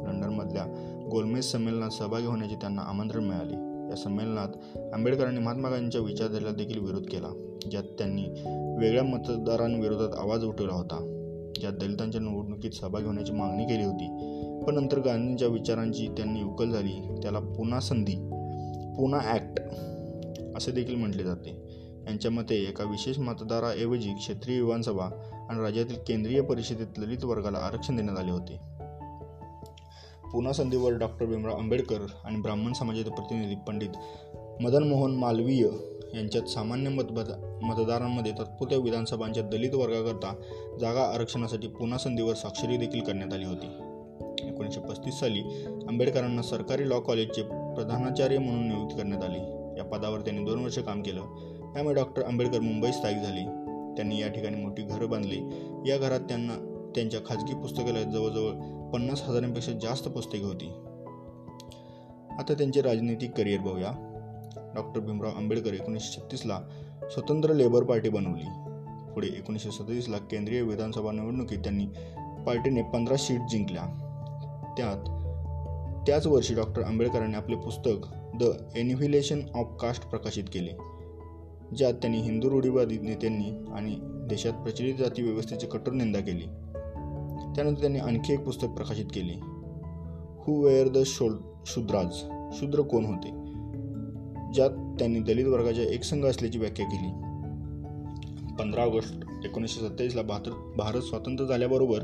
लंडनमधल्या 0.06 0.64
गोलमेज 1.10 1.44
संमेलनात 1.44 1.90
सहभागी 1.90 2.26
होण्याचे 2.26 2.54
त्यांना 2.54 2.82
आमंत्रण 2.82 3.24
मिळाले. 3.24 3.54
या 3.90 3.96
संमेलनात 3.96 4.78
आंबेडकरांनी 4.94 5.40
महात्मा 5.40 5.68
गांधींच्या 5.68 6.00
विचारधारेला 6.00 6.50
देखील 6.50 6.78
विरोध 6.78 7.02
केला 7.02 7.58
ज्यात 7.70 7.82
त्यांनी 7.82 8.22
वेगळ्या 8.78 9.04
मतदारांविरोधात 9.04 10.18
आवाज 10.18 10.44
उठवला 10.44 10.74
होता. 10.74 11.08
ज्यात 11.60 11.72
दलितांच्या 11.72 12.20
निवडणुकीत 12.20 12.70
सहभागी 12.70 13.04
होण्याची 13.04 13.32
मागणी 13.32 13.64
केली 13.64 13.84
होती. 13.84 14.08
पण 14.66 14.74
नंतर 14.74 14.98
गांधींच्या 14.98 15.48
विचारांची 15.48 16.06
त्यांनी 16.06 16.42
उकल 16.42 16.70
झाली. 16.70 17.20
त्याला 17.22 17.38
पुन्हा 17.38 17.80
संधी 17.80 18.14
पुन्हा 18.96 19.20
ॲक्ट 19.24 19.60
असे 20.56 20.70
देखील 20.70 20.94
म्हटले 20.94 21.22
जाते. 21.22 21.82
यांच्या 22.06 22.30
मते 22.30 22.54
एका 22.54 22.84
विशेष 22.84 23.18
मतदाराऐवजी 23.18 24.14
क्षेत्रीय 24.14 24.60
विधानसभा 24.60 25.04
आणि 25.50 25.60
राज्यातील 25.60 25.96
केंद्रीय 26.06 26.40
परिषदेत 26.40 26.86
दलित 26.98 27.24
वर्गाला 27.24 27.58
आरक्षण 27.58 27.96
देण्यात 27.96 28.18
आले 28.18 28.30
होते. 28.30 28.72
पुन्हा 30.32 30.52
संधीवर 30.52 30.92
डॉक्टर 30.92 31.26
भीमराव 31.26 31.56
आंबेडकर 31.56 32.06
आणि 32.24 32.40
ब्राह्मण 32.40 32.72
समाजाचे 32.72 33.10
प्रतिनिधी 33.10 33.54
पंडित 33.66 33.88
मदन 34.60 34.82
मोहन 34.82 35.10
मालवीय 35.10 35.68
यांच्यात 36.14 36.42
सामान्य 36.42 36.90
मतदार 36.90 37.58
मतदारांमध्ये 37.62 38.32
तात्पुरत्या 38.32 38.78
विधानसभांच्या 38.78 39.42
दलित 39.42 39.74
वर्गाकरता 39.74 40.34
जागा 40.80 41.02
आरक्षणासाठी 41.02 41.68
पुन्हा 41.68 41.98
संधीवर 41.98 42.34
स्वाक्षरी 42.34 42.76
देखील 42.76 43.00
करण्यात 43.00 43.32
आली 43.32 43.44
होती. 43.44 43.66
एकोणीसशे 44.48 44.80
पस्तीस 44.80 45.14
साली 45.14 45.40
आंबेडकरांना 45.88 46.42
सरकारी 46.42 46.88
लॉ 46.88 47.00
कॉलेजचे 47.00 47.42
प्रधानाचार्य 47.42 48.38
म्हणून 48.38 48.68
नियुक्ती 48.68 48.96
करण्यात 48.96 49.22
आली. 49.22 49.61
या 49.82 49.88
पदावर 49.88 50.20
त्यांनी 50.20 50.44
दोन 50.44 50.62
वर्ष 50.62 50.78
काम 50.78 51.02
केलं. 51.02 51.20
त्यामुळे 51.74 51.94
डॉक्टर 51.94 52.22
आंबेडकर 52.22 52.60
मुंबईत 52.60 52.92
स्थायिक 52.92 53.18
झाली. 53.18 53.44
त्यांनी 53.96 54.20
या 54.20 54.28
ठिकाणी 54.28 54.56
मोठी 54.56 54.82
घरं 54.82 55.10
बांधली. 55.10 55.38
या 55.90 55.98
घरात 55.98 56.20
त्यांना 56.20 56.68
त्यांच्या 56.94 57.20
खाजगी 57.26 57.54
पुस्तकालयात 57.54 58.04
जवळजवळ 58.04 58.50
पन्नास 58.90 59.22
हजारांपेक्षा 59.22 59.72
जास्त 59.72 60.08
पुस्तके 60.08 60.42
होती. 60.42 60.72
आता 62.38 62.54
त्यांचे 62.54 62.80
राजनैतिक 62.80 63.32
करिअर 63.32 63.60
बघूया. 63.60 64.08
डॉक्टर 64.74 65.00
भीमराव 65.00 65.30
आंबेडकर 65.36 65.74
एकोणीसशे 65.74 66.20
छत्तीसला 66.20 66.60
स्वतंत्र 67.02 67.52
लेबर 67.52 67.82
पार्टी 67.82 68.08
बनवली. 68.08 68.48
पुढे 69.14 69.26
एकोणीसशे 69.26 69.70
सदतीसला 69.70 70.18
केंद्रीय 70.18 70.62
विधानसभा 70.62 71.12
निवडणुकीत 71.12 71.58
त्यांनी 71.58 71.86
पार्टीने 72.46 72.82
पंधरा 72.82 73.16
सीट 73.16 73.40
जिंकल्या. 73.50 73.82
त्यात 74.76 75.22
त्याच 76.06 76.26
वर्षी 76.26 76.54
डॉक्टर 76.54 76.82
आंबेडकरांनी 76.82 77.36
आपले 77.36 77.56
पुस्तक 77.56 78.06
द 78.40 78.52
एनिव्हिलेशन 78.76 79.40
ऑफ 79.54 79.76
कास्ट 79.80 80.02
प्रकाशित 80.02 80.44
केले 80.44 80.70
ज्यात 81.76 81.94
त्यांनी 81.94 82.18
हिंदू 82.18 82.50
रूढीवादी 82.50 82.98
नेत्यांनी 82.98 83.72
आणि 83.72 83.96
देशात 84.02 84.52
प्रचलित 84.52 84.94
जाती 84.94 85.22
व्यवस्थेची 85.22 85.66
कठोर 85.66 85.92
निंदा 85.92 86.20
केली. 86.20 86.44
त्यानंतर 87.56 87.80
त्यांनी 87.80 87.98
आणखी 87.98 88.32
एक 88.32 88.44
पुस्तक 88.44 88.68
प्रकाशित 88.68 89.04
केले. 89.04 89.32
हु 90.42 90.64
वेअर 90.64 90.88
द 90.88 91.02
शोल 91.06 91.36
शूद्राज? 91.66 92.08
शूद्र 92.60 92.82
कोण 92.82 93.04
होते? 93.04 93.30
ज्यात 94.54 94.70
त्यांनी 94.70 95.20
दलित 95.20 95.46
वर्गाच्या 95.46 95.84
एकसंघ 95.84 96.24
असल्याची 96.26 96.58
व्याख्या 96.58 96.86
केली. 96.86 97.10
पंधरा 98.58 98.82
ऑगस्ट 98.82 99.44
एकोणीसशे 99.44 99.80
सत्तावीसला 99.80 100.22
भारत 100.22 100.50
भारत 100.76 101.00
स्वतंत्र 101.00 101.44
झाल्याबरोबर 101.44 101.98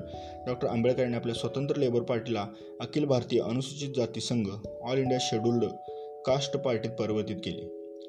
डॉक्टर 0.46 0.68
आंबेडकर 0.68 1.00
यांनी 1.00 1.16
आपल्या 1.16 1.34
स्वतंत्र 1.34 1.76
लेबर 1.76 2.00
पार्टीला 2.00 2.46
अखिल 2.80 3.04
भारतीय 3.04 3.40
अनुसूचित 3.40 3.94
जाती 3.96 4.20
संघ 4.20 4.48
ऑल 4.82 4.98
इंडिया 4.98 5.18
शेड्युल्ड 5.20 5.64
कास्ट 6.28 6.56
पार्टीत 6.56 6.90
परिवर्तित 6.90 7.36
केले. 7.36 7.62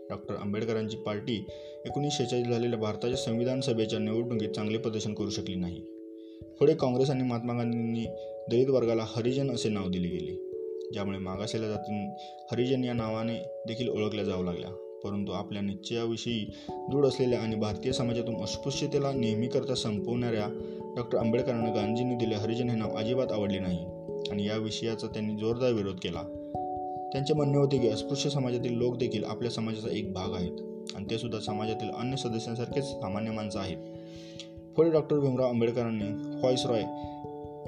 डॉक्टर 0.10 0.36
आंबेडकरांची 0.36 0.98
पार्टी 0.98 1.46
एकोणीसशे 1.86 2.18
शेहेचाळीस 2.18 2.48
झालेल्या 2.48 2.80
भारताच्या 2.80 3.18
संविधान 3.18 3.62
सभेच्या 3.62 4.00
निवडणुकीत 4.00 4.50
चांगले 4.50 4.78
प्रदर्शन 4.78 5.14
करू 5.14 5.30
शकली 5.30 5.56
नाही. 5.56 5.82
पुढे 6.60 6.74
काँग्रेस 6.74 7.10
आणि 7.10 7.24
महात्मा 7.24 7.54
गांधींनी 7.54 8.06
दलित 8.52 8.68
वर्गाला 8.68 9.06
हरिजन 9.08 9.52
असे 9.52 9.70
नाव 9.70 9.90
दिले 9.90 10.08
गेले 10.08 10.52
ज्यामुळे 10.94 11.18
मागासलेल्या 11.18 11.70
जाती 11.70 12.10
हरिजन 12.52 12.84
या 12.84 12.94
नावाने 12.94 13.64
देखील 13.68 13.90
ओळखल्या 13.90 14.24
जाऊ 14.24 14.44
लागल्या. 14.44 14.70
परंतु 15.04 15.32
आपल्या 15.32 15.62
निश्चयाविषयी 15.62 16.52
दृढ 16.70 17.06
असलेल्या 17.06 17.40
आणि 17.40 17.56
भारतीय 17.56 17.92
समाजातून 17.92 18.36
अस्पृश्यतेला 18.44 19.12
नेहमीकरता 19.12 19.76
संपवणाऱ्या 19.76 20.48
डॉक्टर 20.96 21.18
आंबेडकरांना 21.18 21.74
गांधींनी 21.74 22.16
दिले 22.16 22.36
हरिजन 22.36 22.70
हे 22.70 22.76
नाव 22.76 22.98
अजिबात 22.98 23.32
आवडले 23.32 23.60
नाही 23.60 23.86
आणि 24.32 24.46
या 24.46 24.58
विषयाचा 24.58 25.08
त्यांनी 25.08 25.36
जोरदार 25.36 25.72
विरोध 25.72 25.96
केला. 25.96 26.46
त्यांचे 27.12 27.34
म्हणणे 27.34 27.58
होते 27.58 27.78
की 27.78 27.88
अस्पृश्य 27.88 28.30
समाजातील 28.30 28.74
लोक 28.74 28.98
देखील 28.98 29.24
आपल्या 29.24 29.52
समाजाचा 29.52 29.98
एक 29.98 30.14
भाग 30.14 30.34
आहेत. 30.34 30.52
आणि 30.96 31.06
ते 31.10 31.18
सुद्धा 31.18 31.40
समाजातील 31.40 31.90
अन्य 31.90 32.18
सदस्यांसारखेच 32.18 32.84
सामान्य 32.84 33.32
माणसं 33.32 33.60
आहेत. 33.60 33.78
पुढे 34.76 34.92
डॉक्टर 34.92 35.20
भीमराव 35.20 35.48
आंबेडकरांनी 35.48 36.38
व्हॉइस 36.38 36.66
रॉय 36.66 36.84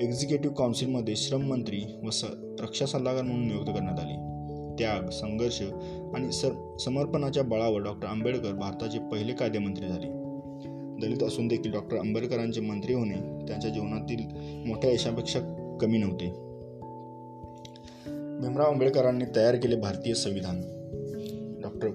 एक्झिक्युटिव्ह 0.01 0.55
काउन्सिलमध्ये 0.55 1.15
श्रम 1.15 1.41
मंत्री 1.41 1.81
व 2.05 2.09
स 2.09 2.25
रक्षा 2.59 2.85
सल्लागार 2.85 3.23
म्हणून 3.23 3.47
नियुक्त 3.47 3.67
करण्यात 3.67 3.99
आली. 3.99 4.13
त्याग 4.79 5.09
संघर्ष 5.09 5.61
आणि 6.15 6.31
सर 6.31 6.77
समर्पणाच्या 6.79 7.43
बळावर 7.43 7.79
डॉक्टर 7.79 8.07
आंबेडकर 8.07 8.51
भारताचे 8.51 8.99
पहिले 8.99 9.33
कायदेमंत्री 9.33 9.87
झाले. 9.87 10.07
दलित 11.01 11.23
असून 11.23 11.47
देखील 11.47 11.71
डॉक्टर 11.71 11.97
आंबेडकरांचे 11.97 12.61
मंत्री 12.61 12.93
होणे 12.93 13.45
त्यांच्या 13.47 13.69
जीवनातील 13.69 14.19
मोठ्या 14.67 14.91
यशापेक्षा 14.91 15.39
कमी 15.81 15.97
नव्हते. 15.97 16.50
भीमराव 18.41 18.71
आंबेडकरांनी 18.71 19.25
तयार 19.35 19.55
केले 19.55 19.75
भारतीय 19.75 20.13
संविधान. 20.13 20.61
डॉक्टर 21.61 21.87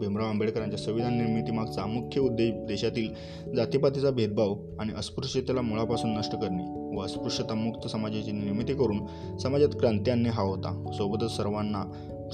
भीमराव 0.00 0.28
आंबेडकरांच्या 0.28 0.78
संविधान 0.78 1.18
निर्मितीमागचा 1.18 1.86
मुख्य 1.86 2.20
उद्देश 2.20 2.50
देशातील 2.54 3.54
जातीपातीचा 3.56 4.10
भेदभाव 4.10 4.54
आणि 4.80 4.92
अस्पृश्यतेला 4.98 5.60
मुळापासून 5.60 6.18
नष्ट 6.18 6.32
करणे 6.32 6.96
व 6.96 7.00
अस्पृश्यता 7.00 7.54
मुक्त 7.54 7.88
समाजाची 7.88 8.32
निर्मिती 8.32 8.74
करून 8.74 9.06
समाजात 9.38 9.68
क्रांती 9.68 10.10
आणणे 10.10 10.28
हा 10.28 10.42
होता. 10.42 10.92
सोबतच 10.96 11.36
सर्वांना 11.36 11.84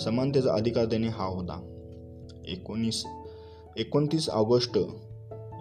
समानतेचा 0.04 0.52
अधिकार 0.52 0.84
देणे 0.84 1.08
हा 1.08 1.24
होता. 1.24 1.60
एकोणीस 2.48 3.04
एकोणतीस 3.76 4.30
ऑगस्ट 4.30 4.78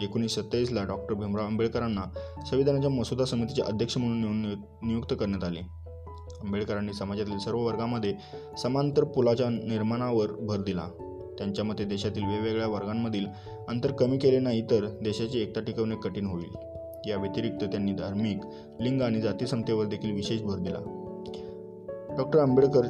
एकोणीसशे 0.02 0.42
सत्तावीसला 0.42 0.84
डॉक्टर 0.84 1.14
भीमराव 1.14 1.46
आंबेडकरांना 1.46 2.04
संविधानाच्या 2.50 2.90
मसुदा 2.90 3.26
समितीचे 3.26 3.62
अध्यक्ष 3.62 3.98
म्हणून 3.98 4.42
नियुक्त 4.84 5.14
करण्यात 5.20 5.44
आले. 5.44 5.77
आंबेडकरांनी 6.44 6.94
समाजातील 6.94 7.38
सर्व 7.38 7.60
वर्गामध्ये 7.60 8.14
समांतर 8.64 9.04
पुलाच्या 9.04 9.50
निर्माणावर 9.50 10.32
भर 10.32 10.58
दिला. 10.58 10.88
त्यांच्या 11.38 11.66
मते 11.66 11.84
देशातील 11.84 12.26
वेगवेगळ्या 12.26 12.68
वर्गांमधील 12.68 13.26
अंतर 13.68 13.92
कमी 13.92 14.18
केले 14.18 14.40
नाही 14.40 14.62
तर 14.62 14.86
देशाची 15.04 15.42
एकता 15.42 15.62
टिकवणे 15.62 15.96
कठीण 15.96 16.26
होईल. 16.26 16.50
या 17.10 17.18
व्यतिरिक्त 17.18 17.64
त्यांनी 17.64 17.92
धार्मिक 17.92 18.38
लिंग 18.82 19.02
आणि 19.02 19.22
जातीसमतेवर 19.22 19.86
देखील 19.86 20.12
विशेष 20.12 20.42
भर 20.42 20.58
दिला. 20.58 20.80
डॉक्टर 22.18 22.40
आंबेडकर 22.40 22.82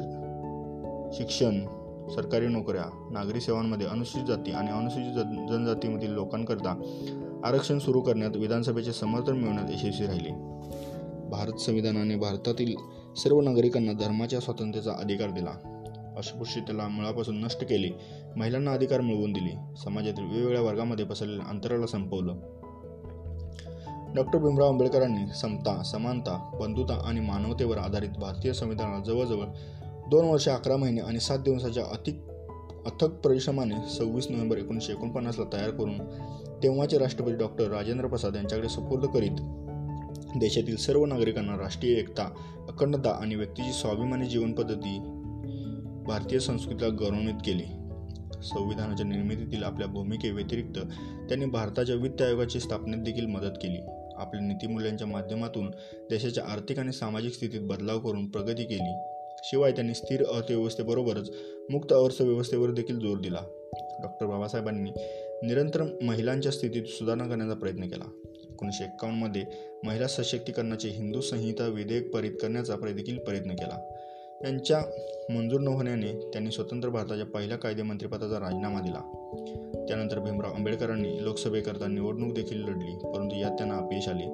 शिक्षण 1.12 1.60
सरकारी 2.14 2.46
नोकऱ्या 2.46 3.08
नागरी 3.10 3.40
सेवांमध्ये 3.40 3.86
अनुसूचित 3.86 4.26
जाती 4.28 4.50
आणि 4.50 4.70
अनुसूचित 4.70 5.14
जनजातीमधील 5.48 6.10
लोकांकरता 6.10 6.70
आरक्षण 7.44 7.78
सुरू 7.78 8.00
करण्यात 8.00 8.36
विधानसभेचे 8.36 8.92
समर्थन 8.92 9.32
मिळवण्यात 9.32 9.70
यशस्वी 9.70 10.06
राहिले. 10.06 10.30
भारत 11.30 11.52
संविधानाने 11.52 12.16
भारतातील 12.16 12.76
सर्व 13.18 13.40
नागरिकांना 13.40 13.92
धर्माच्या 13.92 14.40
स्वातंत्र्याचा 14.40 14.92
अधिकार 14.92 15.30
दिला. 15.30 15.50
अस्पृश्यतेला 16.18 16.88
मुळापासून 16.88 17.40
नष्ट 17.44 17.64
केले. 17.64 17.88
महिलांना 18.36 18.72
अधिकार 18.72 19.00
मिळवून 19.00 19.32
दिली. 19.32 19.50
समाजातील 19.84 20.24
वेगवेगळ्या 20.24 20.62
वर्गामध्ये 20.62 21.04
पसरलेल्या 21.04 21.46
अंतराला 21.46 21.86
संपवलं. 21.86 22.36
डॉक्टर 24.14 24.38
भीमराव 24.38 24.68
आंबेडकरांनी 24.68 25.34
समता 25.40 25.82
समानता 25.82 26.50
बंधुता 26.60 27.02
आणि 27.06 27.20
मानवतेवर 27.20 27.78
आधारित 27.78 28.08
भारतीय 28.08 28.52
संविधानाला 28.52 29.04
जवळजवळ 29.04 29.44
दोन 30.10 30.24
वर्ष 30.24 30.48
अकरा 30.48 30.76
महिने 30.76 31.00
आणि 31.00 31.20
सात 31.20 31.38
दिवसाच्या 31.38 31.84
अतिक 31.84 32.20
अथक 32.86 33.10
परिश्रमाने 33.10 33.88
सव्वीस 33.90 34.26
नोव्हेंबर 34.30 34.58
एकोणीसशे 34.58 34.92
एकोणपन्नासला 34.92 35.44
तयार 35.52 35.70
करून 35.70 35.98
तेव्हाचे 36.62 36.98
राष्ट्रपती 36.98 37.32
डॉक्टर 37.32 37.68
राजेंद्र 37.68 38.06
प्रसाद 38.06 38.36
यांच्याकडे 38.36 38.68
सुपूर्द 38.68 39.06
करीत 39.06 39.40
देशातील 40.16 40.76
सर्व 40.76 41.04
नागरिकांना 41.04 41.58
राष्ट्रीय 41.58 41.92
एकता 41.92 42.24
अखंडता 42.68 43.10
आणि 43.10 43.34
व्यक्तीची 43.34 43.72
स्वाभिमानी 43.72 44.26
जीवनपद्धती 44.26 44.98
भारतीय 46.06 46.38
संस्कृतीला 46.38 46.88
गौरवान्वित 46.88 47.34
केली. 47.34 47.62
संविधानाच्या 48.42 49.06
निर्मितीतील 49.06 49.62
आपल्या 49.62 49.88
भूमिकेव्यतिरिक्त 49.88 50.78
त्यांनी 51.28 51.46
भारताच्या 51.46 51.96
वित्त 51.96 52.22
आयोगाची 52.22 52.60
स्थापनेत 52.60 52.98
देखील 52.98 53.26
मदत 53.26 53.58
केली. 53.62 53.78
आपल्या 54.16 54.46
नीतीमूल्यांच्या 54.46 55.06
माध्यमातून 55.06 55.70
देशाच्या 56.10 56.44
आर्थिक 56.44 56.78
आणि 56.78 56.92
सामाजिक 56.92 57.32
स्थितीत 57.32 57.60
बदलाव 57.60 57.98
करून 57.98 58.30
प्रगती 58.30 58.64
केली. 58.64 58.98
शिवाय 59.44 59.72
त्यांनी 59.72 59.94
स्थिर 59.94 60.24
अर्थव्यवस्थेबरोबरच 60.24 61.30
मुक्त 61.70 61.92
अर्थव्यवस्थेवर 61.92 62.70
देखील 62.70 62.98
जोर 62.98 63.18
दिला. 63.18 63.38
डॉक्टर 64.02 64.26
बाबासाहेबांनी 64.26 64.90
निरंतर 65.42 65.98
महिलांच्या 66.02 66.52
स्थितीत 66.52 66.82
सुधारणा 66.82 67.24
करण्याचा 67.24 67.54
प्रयत्न 67.54 67.82
केला. 67.82 68.04
एकोणीसशे 68.58 68.84
एक्कावन्नमध्ये 68.84 69.44
महिला 69.84 70.06
सशक्तीकरणाचे 70.06 70.88
हिंदू 70.88 71.20
संहिता 71.20 71.66
विधेयक 71.66 72.14
पारित 72.14 72.32
करण्याचा 72.42 72.74
देखील 72.76 73.18
प्रयत्न 73.18 73.50
केला. 73.50 73.94
त्यांच्या 74.40 74.82
मंजूर 75.30 75.60
न 75.60 75.68
होण्याने 75.68 76.12
त्यांनी 76.12 76.50
स्वतंत्र 76.50 76.88
भारताच्या 76.88 77.26
पहिल्या 77.26 77.58
कायदेमंत्रीपदाचा 77.58 78.40
राजीनामा 78.40 78.80
दिला. 78.80 79.00
त्यानंतर 79.88 80.18
भीमराव 80.18 80.52
आंबेडकरांनी 80.52 81.24
लोकसभेकरता 81.24 81.86
निवडणूक 81.86 82.34
देखील 82.34 82.60
लढली 82.60 82.96
परंतु 83.14 83.36
यात 83.36 83.50
त्यांना 83.50 83.74
अपयश 83.76 84.08
आले. 84.08 84.26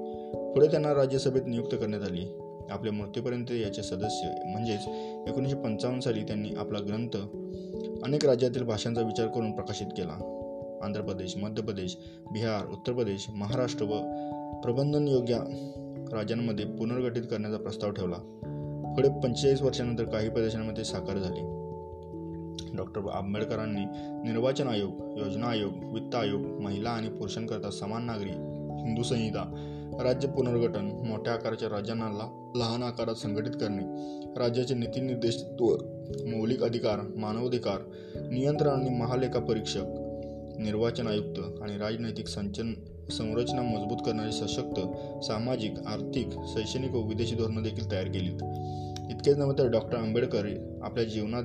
पुढे 0.55 0.67
त्यांना 0.67 0.95
राज्यसभेत 0.95 1.43
नियुक्त 1.47 1.75
करण्यात 1.75 2.03
आली. 2.03 2.27
आपल्या 2.71 2.93
मृत्यूपर्यंत 2.93 3.53
याचे 3.53 3.83
सदस्य 3.83 4.43
म्हणजेच 4.47 4.89
एकोणीसशे 5.29 5.57
पंचावन्न 5.57 6.01
साली 6.01 6.23
त्यांनी 6.23 6.49
आपला 6.59 6.79
ग्रंथ 6.79 7.17
अनेक 8.05 8.27
राज्यातील 8.27 8.63
भाषांचा 8.63 9.01
विचार 9.01 9.27
करून 9.27 9.53
प्रकाशित 9.53 9.87
केला. 9.87 10.41
आंध्र 10.85 11.01
प्रदेश 11.01 11.37
मध्य 11.37 11.63
प्रदेश 11.63 11.97
बिहार 12.33 12.73
उत्तर 12.73 12.93
प्रदेश 12.93 13.27
महाराष्ट्र 13.35 13.85
व 13.85 14.01
प्रबंधन 14.61 15.09
योग्य 15.09 15.39
राज्यांमध्ये 16.13 16.65
पुनर्गठित 16.65 17.23
करण्याचा 17.23 17.57
प्रस्ताव 17.57 17.91
ठेवला. 17.91 18.17
पुढे 18.97 19.09
पंचेचाळीस 19.09 19.63
वर्षानंतर 19.63 20.05
काही 20.05 20.29
प्रदेशांमध्ये 20.29 20.85
साकार 20.85 21.19
झाले. 21.19 21.65
डॉक्टर 22.77 23.01
आंबेडकरांनी 23.15 23.85
निर्वाचन 24.31 24.69
आयोग 24.69 25.19
योजना 25.19 25.47
आयोग 25.47 25.73
वित्त 25.93 26.15
आयोग 26.15 26.41
महिला 26.41 26.91
आणि 26.91 27.09
पुरुषांकरता 27.09 27.71
समान 27.71 28.05
नागरी 28.07 28.31
हिंदू 28.85 29.03
संहिता 29.03 29.71
राज्य 30.03 30.29
पुनर्गठन 30.29 30.91
मोठ्या 31.07 31.33
आकाराच्या 31.33 31.69
राज्यांना 31.69 32.09
लहान 32.57 32.83
आकारात 32.83 33.15
संघटित 33.15 33.53
करणे 33.53 33.85
राज्याचे 34.37 34.75
नीतीनिर्देशत्व 34.75 35.67
मौलिक 36.27 36.63
अधिकार 36.63 37.01
मानवाधिकार 37.17 37.79
नियंत्रण 38.31 38.71
आणि 38.71 38.91
महालेखा 38.91 39.41
परीक्षक 39.41 39.85
निर्वाचन 40.59 41.07
आयुक्त 41.07 41.63
आणि 41.63 41.79
राजनैतिक 41.79 42.29
संचन 42.29 42.75
संरचना 43.11 43.63
मजबूत 43.63 43.97
करणारी 44.07 44.33
सशक्त 44.33 44.81
सामाजिक 45.25 45.79
आर्थिक 45.87 46.29
शैक्षणिक 46.33 46.91
व 46.91 47.09
विदेशी 47.09 47.35
धोरणं 47.35 47.63
देखील 47.63 47.91
तयार 47.91 48.05
केलीत. 48.05 48.43
इतकेच 49.11 49.37
नव्हे 49.37 49.59
तर 49.59 49.69
डॉक्टर 49.69 49.99
आंबेडकर 49.99 50.47
आपल्या 50.83 51.05
जीवनात 51.05 51.43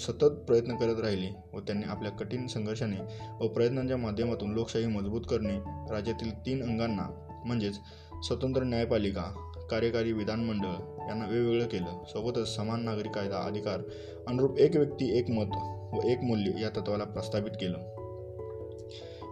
सतत 0.00 0.24
प्रयत्न 0.24 0.76
करत 0.76 1.00
राहिले 1.00 1.28
व 1.52 1.60
त्यांनी 1.60 1.84
आपल्या 1.88 2.12
कठीण 2.12 2.46
संघर्षाने 2.46 2.96
व 3.44 3.48
प्रयत्नांच्या 3.48 3.96
माध्यमातून 3.96 4.52
लोकशाही 4.52 4.86
मजबूत 4.86 5.20
करणे 5.30 5.58
राज्यातील 5.92 6.38
तीन 6.38 6.62
अंगांना 6.62 7.26
म्हणजेच 7.46 7.78
स्वतंत्र 8.22 8.62
न्यायपालिका 8.62 9.52
कार्यकारी 9.70 10.12
विधानमंडळ 10.12 11.02
यांना 11.08 11.26
वेगवेगळं 11.26 11.66
केलं. 11.66 12.04
सोबतच 12.08 12.56
समान 12.56 12.84
नागरिक 12.84 13.12
कायदा 13.12 13.36
अधिकार 13.36 13.80
अनुरूप 14.28 14.58
एक 14.58 14.76
व्यक्ती 14.76 15.18
एक 15.18 15.30
मत 15.30 15.56
व 15.94 16.08
एक 16.08 16.18
मूल्य 16.18 16.62
या 16.62 16.68
तत्वाला 16.68 17.04
प्रस्थापित 17.04 17.52
केलं. 17.52 18.01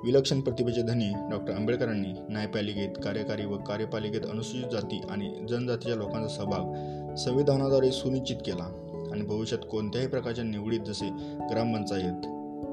विलक्षण 0.05 0.41
प्रतिभेचे 0.41 0.83
धनी 0.83 1.13
डॉक्टर 1.31 1.55
आंबेडकरांनी 1.55 2.13
न्यायपालिकेत 2.29 2.89
कार्यकारी 3.05 3.45
व 3.45 3.57
कार्यपालिकेत 3.57 4.21
अनुसूचित 4.31 4.71
जाती 4.73 5.01
आणि 5.11 5.47
जनजातीच्या 5.49 5.97
लोकांचा 5.97 6.29
सहभाग 6.29 7.15
संविधानाद्वारे 7.15 7.93
सुनिश्चित 7.93 8.37
केला. 8.37 8.87
आणि 9.13 9.23
भविष्यात 9.23 9.61
कोणत्याही 9.71 10.09
प्रकारच्या 10.09 10.45
निवडीत 10.45 10.81
जसे 10.81 11.09
ग्रामपंचायत 11.51 12.27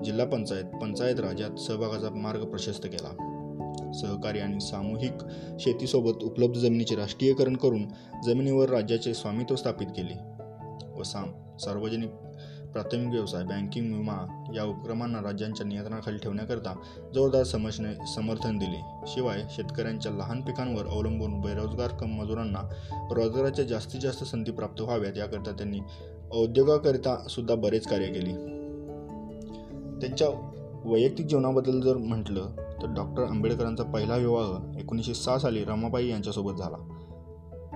जिल्हा 0.03 0.25
पंचायत 0.25 0.63
पंचायत 0.81 1.19
राज्यात 1.19 1.59
सहभागाचा 1.59 2.09
मार्ग 2.09 2.45
प्रशस्त 2.45 2.85
केला. 2.85 3.33
सहकारी 3.93 4.39
आणि 4.39 4.59
सामूहिक 4.59 5.11
शेतीसोबत 5.59 6.23
उपलब्ध 6.23 6.57
जमिनीचे 6.57 6.95
राष्ट्रीयकरण 6.95 7.55
करून 7.55 7.83
जमिनीवर 8.25 8.69
राज्याचे 8.69 9.13
स्वामित्व 9.13 9.55
स्थापित 9.55 9.87
केले 9.87 10.17
व 10.99 11.03
साम 11.03 11.57
सार्वजनिक 11.57 12.09
प्राथमिक 12.77 13.09
व्यवसाय 13.09 13.43
बँकिंग 13.43 13.93
विमा 13.93 14.43
या 14.55 14.63
उपक्रमांना 14.63 15.19
राज्यांच्या 15.19 15.65
नियंत्रणाखाली 15.65 16.17
ठेवण्याकरता 16.17 16.75
जोरदार 17.13 17.43
समजणे 17.43 18.07
समर्थन 18.15 18.57
दिले. 18.57 18.81
शिवाय 19.07 19.43
शेतकऱ्यांच्या 19.49 20.11
लहान 20.11 20.41
पिकांवर 20.41 20.87
अवलंबून 20.87 21.41
बेरोजगार 21.41 21.87
कम 21.87 22.07
मजुरांना 22.07 22.59
रोजगाराच्या 23.11 23.65
जास्तीत 23.65 23.99
जास्त 24.01 24.23
संधी 24.23 24.51
प्राप्त 24.51 24.81
व्हाव्यात 24.81 25.17
याकरता 25.17 25.51
त्यांनी 25.51 25.79
औद्योगाकरिता 26.31 27.27
सुद्धा 27.29 27.55
बरेच 27.55 27.87
कार्य 27.87 28.07
केले. 28.07 28.33
त्यांच्या 29.99 30.27
वैयक्तिक 30.85 31.25
जीवनाबद्दल 31.25 31.81
जर 31.81 31.97
म्हटलं 31.97 32.45
तर 32.81 32.87
डॉक्टर 32.87 33.23
आंबेडकरांचा 33.23 33.83
पहिला 33.83 34.15
विवाह 34.15 34.79
एकोणीसशे 34.79 35.13
सहा 35.13 35.37
साली 35.37 35.63
रमाबाई 35.63 36.07
यांच्यासोबत 36.07 36.59
झाला. 36.59 36.77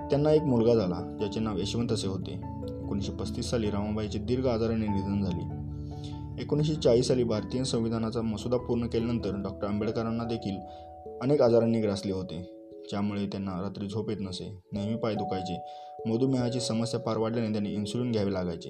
त्यांना 0.09 0.31
एक 0.31 0.41
मुलगा 0.41 0.73
झाला 0.73 1.17
ज्याचे 1.19 1.39
नाव 1.39 1.57
यशवंत 1.57 1.91
असे 1.91 2.07
होते. 2.07 2.61
एकोणीसशे 2.91 3.12
पस्तीस 3.12 3.49
साली 3.49 3.69
रमाबाईचे 3.69 4.19
दीर्घ 4.19 4.47
आजाराने 4.47 4.86
निधन 4.88 5.23
झाले. 5.23 6.41
एकोणीसशे 6.41 6.73
चाळीस 6.75 7.08
साली 7.08 7.23
भारतीय 7.23 7.63
संविधानाचा 7.63 8.21
मसुदा 8.21 8.58
पूर्ण 8.58 8.88
केल्यानंतर 8.88 9.36
डॉक्टर 9.36 9.67
आंबेडकरांना 9.67 10.23
देखील 10.23 10.58
अनेक 11.21 11.41
आजारांनी 11.41 11.82
ग्रासले 11.82 12.12
होते 12.12 12.41
ज्यामुळे 12.89 13.25
त्यांना 13.25 13.51
रात्री 13.62 13.88
झोप 13.88 14.10
येत 14.10 14.17
नसे 14.21 14.60
नेहमी 14.73 14.95
पाय 14.95 15.15
दुखायचे 15.15 15.62
मधुमेहाची 16.06 16.60
समस्या 16.60 16.99
पार 16.99 17.17
वाढल्याने 17.17 17.51
त्यांनी 17.51 17.69
इन्सुलिन 17.69 18.12
घ्यावे 18.12 18.34
लागायचे. 18.34 18.69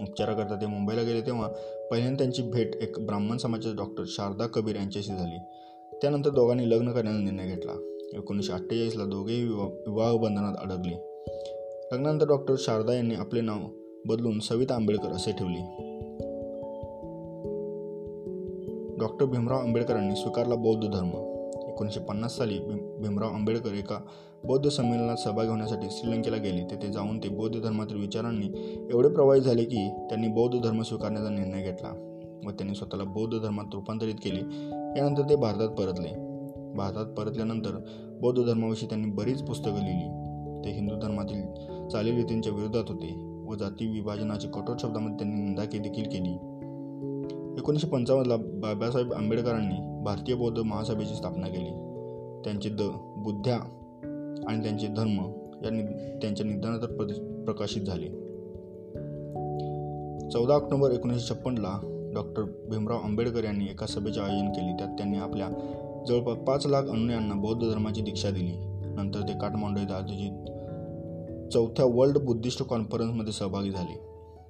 उपचाराकरता 0.00 0.56
ते 0.56 0.66
मुंबईला 0.66 1.02
गेले 1.02 1.20
तेव्हा 1.20 1.48
पहिल्यांदा 1.90 2.18
त्यांची 2.18 2.42
भेट 2.42 2.76
एक 2.76 3.06
ब्राह्मण 3.06 3.36
समाजाचे 3.36 3.76
डॉक्टर 3.76 4.04
शारदा 4.06 4.46
कबीर 4.46 4.76
यांच्याशी 4.76 5.12
झाली. 5.12 5.38
त्यानंतर 6.02 6.30
दोघांनी 6.30 6.70
लग्न 6.70 6.92
करण्याचा 6.92 7.18
निर्णय 7.18 7.46
घेतला. 7.46 7.72
एकोणीसशे 8.14 8.52
अठ्ठेचाळीसला 8.52 9.04
दोघेही 9.04 9.44
विवाह 9.44 9.66
विवाह 9.66 10.16
बंधनात 10.16 10.54
अडकले. 10.58 11.06
लग्नानंतर 11.92 12.26
डॉक्टर 12.26 12.54
शारदा 12.58 12.94
यांनी 12.94 13.14
आपले 13.14 13.40
नाव 13.40 13.58
बदलून 14.06 14.38
सविता 14.38 14.74
आंबेडकर 14.74 15.08
असे 15.08 15.32
ठेवले. 15.32 15.60
डॉक्टर 18.98 19.26
भीमराव 19.26 19.58
आंबेडकरांनी 19.58 20.16
स्वीकारला 20.16 20.54
बौद्ध 20.54 20.88
धर्म. 20.88 21.08
एकोणीसशे 21.68 22.00
पन्नास 22.00 22.36
साली 22.36 22.58
भीमराव 22.98 23.28
आंबेडकर 23.28 23.72
एका 23.72 23.98
बौद्ध 24.44 24.68
संमेलनात 24.68 25.16
सहभागी 25.16 25.48
होण्यासाठी 25.48 25.86
श्रीलंकेला 25.90 26.36
गेले. 26.36 26.64
तेथे 26.64 26.92
जाऊन 26.92 27.18
ते 27.18 27.28
बौद्ध 27.28 27.60
धर्मातील 27.60 28.00
विचारांनी 28.00 28.46
एवढे 28.92 29.08
प्रभावित 29.08 29.42
झाले 29.42 29.64
की 29.64 29.88
त्यांनी 29.88 30.28
बौद्ध 30.28 30.58
धर्म 30.64 30.82
स्वीकारण्याचा 30.82 31.28
निर्णय 31.28 31.62
घेतला 31.62 31.88
व 32.46 32.50
त्यांनी 32.50 32.74
स्वतःला 32.74 33.04
बौद्ध 33.04 33.38
धर्मात 33.38 33.74
रूपांतरित 33.74 34.14
केले. 34.14 34.40
यानंतर 35.00 35.22
ते 35.22 35.36
भारतात 35.36 35.68
परतले. 35.68 36.08
भारतात 36.74 37.06
परतल्यानंतर 37.06 37.82
बौद्ध 38.20 38.42
धर्माविषयी 38.42 38.88
त्यांनी 38.88 39.10
बरीच 39.10 39.42
पुस्तकं 39.42 39.74
लिहिली. 39.74 40.20
ते 40.64 40.70
हिंदू 40.70 40.96
धर्मातील 40.96 41.69
चालीरीतींच्या 41.92 42.52
विरोधात 42.52 42.84
होते 42.88 43.30
व 43.48 43.54
जाती 43.54 43.86
विभाजनाची 43.86 44.48
कठोर 44.48 44.76
शब्दामध्ये 44.78 45.16
त्यांनी 45.16 45.42
निंदा 45.42 45.64
देखील 45.64 46.04
केली. 46.04 46.32
एकोणीसशे 47.58 47.86
पंचावन्नला 47.86 48.36
बाबासाहेब 48.36 49.12
आंबेडकरांनी 49.12 50.02
भारतीय 50.04 50.34
बौद्ध 50.34 50.58
महासभेची 50.58 51.14
स्थापना 51.14 51.46
केली. 51.46 51.70
त्यांचे 52.44 52.68
द 52.68 52.80
बुद्ध्या 53.16 53.56
आणि 54.48 54.62
त्यांचे 54.62 54.86
धर्म 54.86 55.32
या 55.64 55.70
नि 55.70 55.82
त्यांच्या 56.22 56.46
निधनानंतर 56.46 56.86
प्रकाशित 57.44 57.82
झाले. 57.82 58.08
चौदा 60.30 60.54
ऑक्टोबर 60.54 60.90
एकोणीसशे 60.90 61.34
छप्पनला 61.34 61.80
डॉक्टर 62.14 62.42
भीमराव 62.42 62.98
आंबेडकर 62.98 63.44
यांनी 63.44 63.64
एका 63.64 63.86
सभेचे 63.86 64.20
आयोजन 64.20 64.48
केले. 64.48 64.76
त्यात 64.76 64.88
त्यांनी 64.88 65.18
आपल्या 65.18 65.48
जवळपास 66.08 66.36
पाच 66.36 66.66
लाख 66.66 66.82
अनुयांना 66.82 67.34
बौद्ध 67.34 67.70
धर्माची 67.70 68.00
दीक्षा 68.00 68.30
दिली. 68.30 68.52
नंतर 68.96 69.20
ते 69.20 69.38
काठमांडू 69.38 69.80
येथे 69.80 69.92
आयोजित 69.92 70.59
चौथ्या 71.52 71.84
वर्ल्ड 71.84 72.18
बुद्धिस्ट 72.18 72.62
कॉन्फरन्समध्ये 72.62 73.32
सहभागी 73.32 73.70
झाले. 73.70 74.00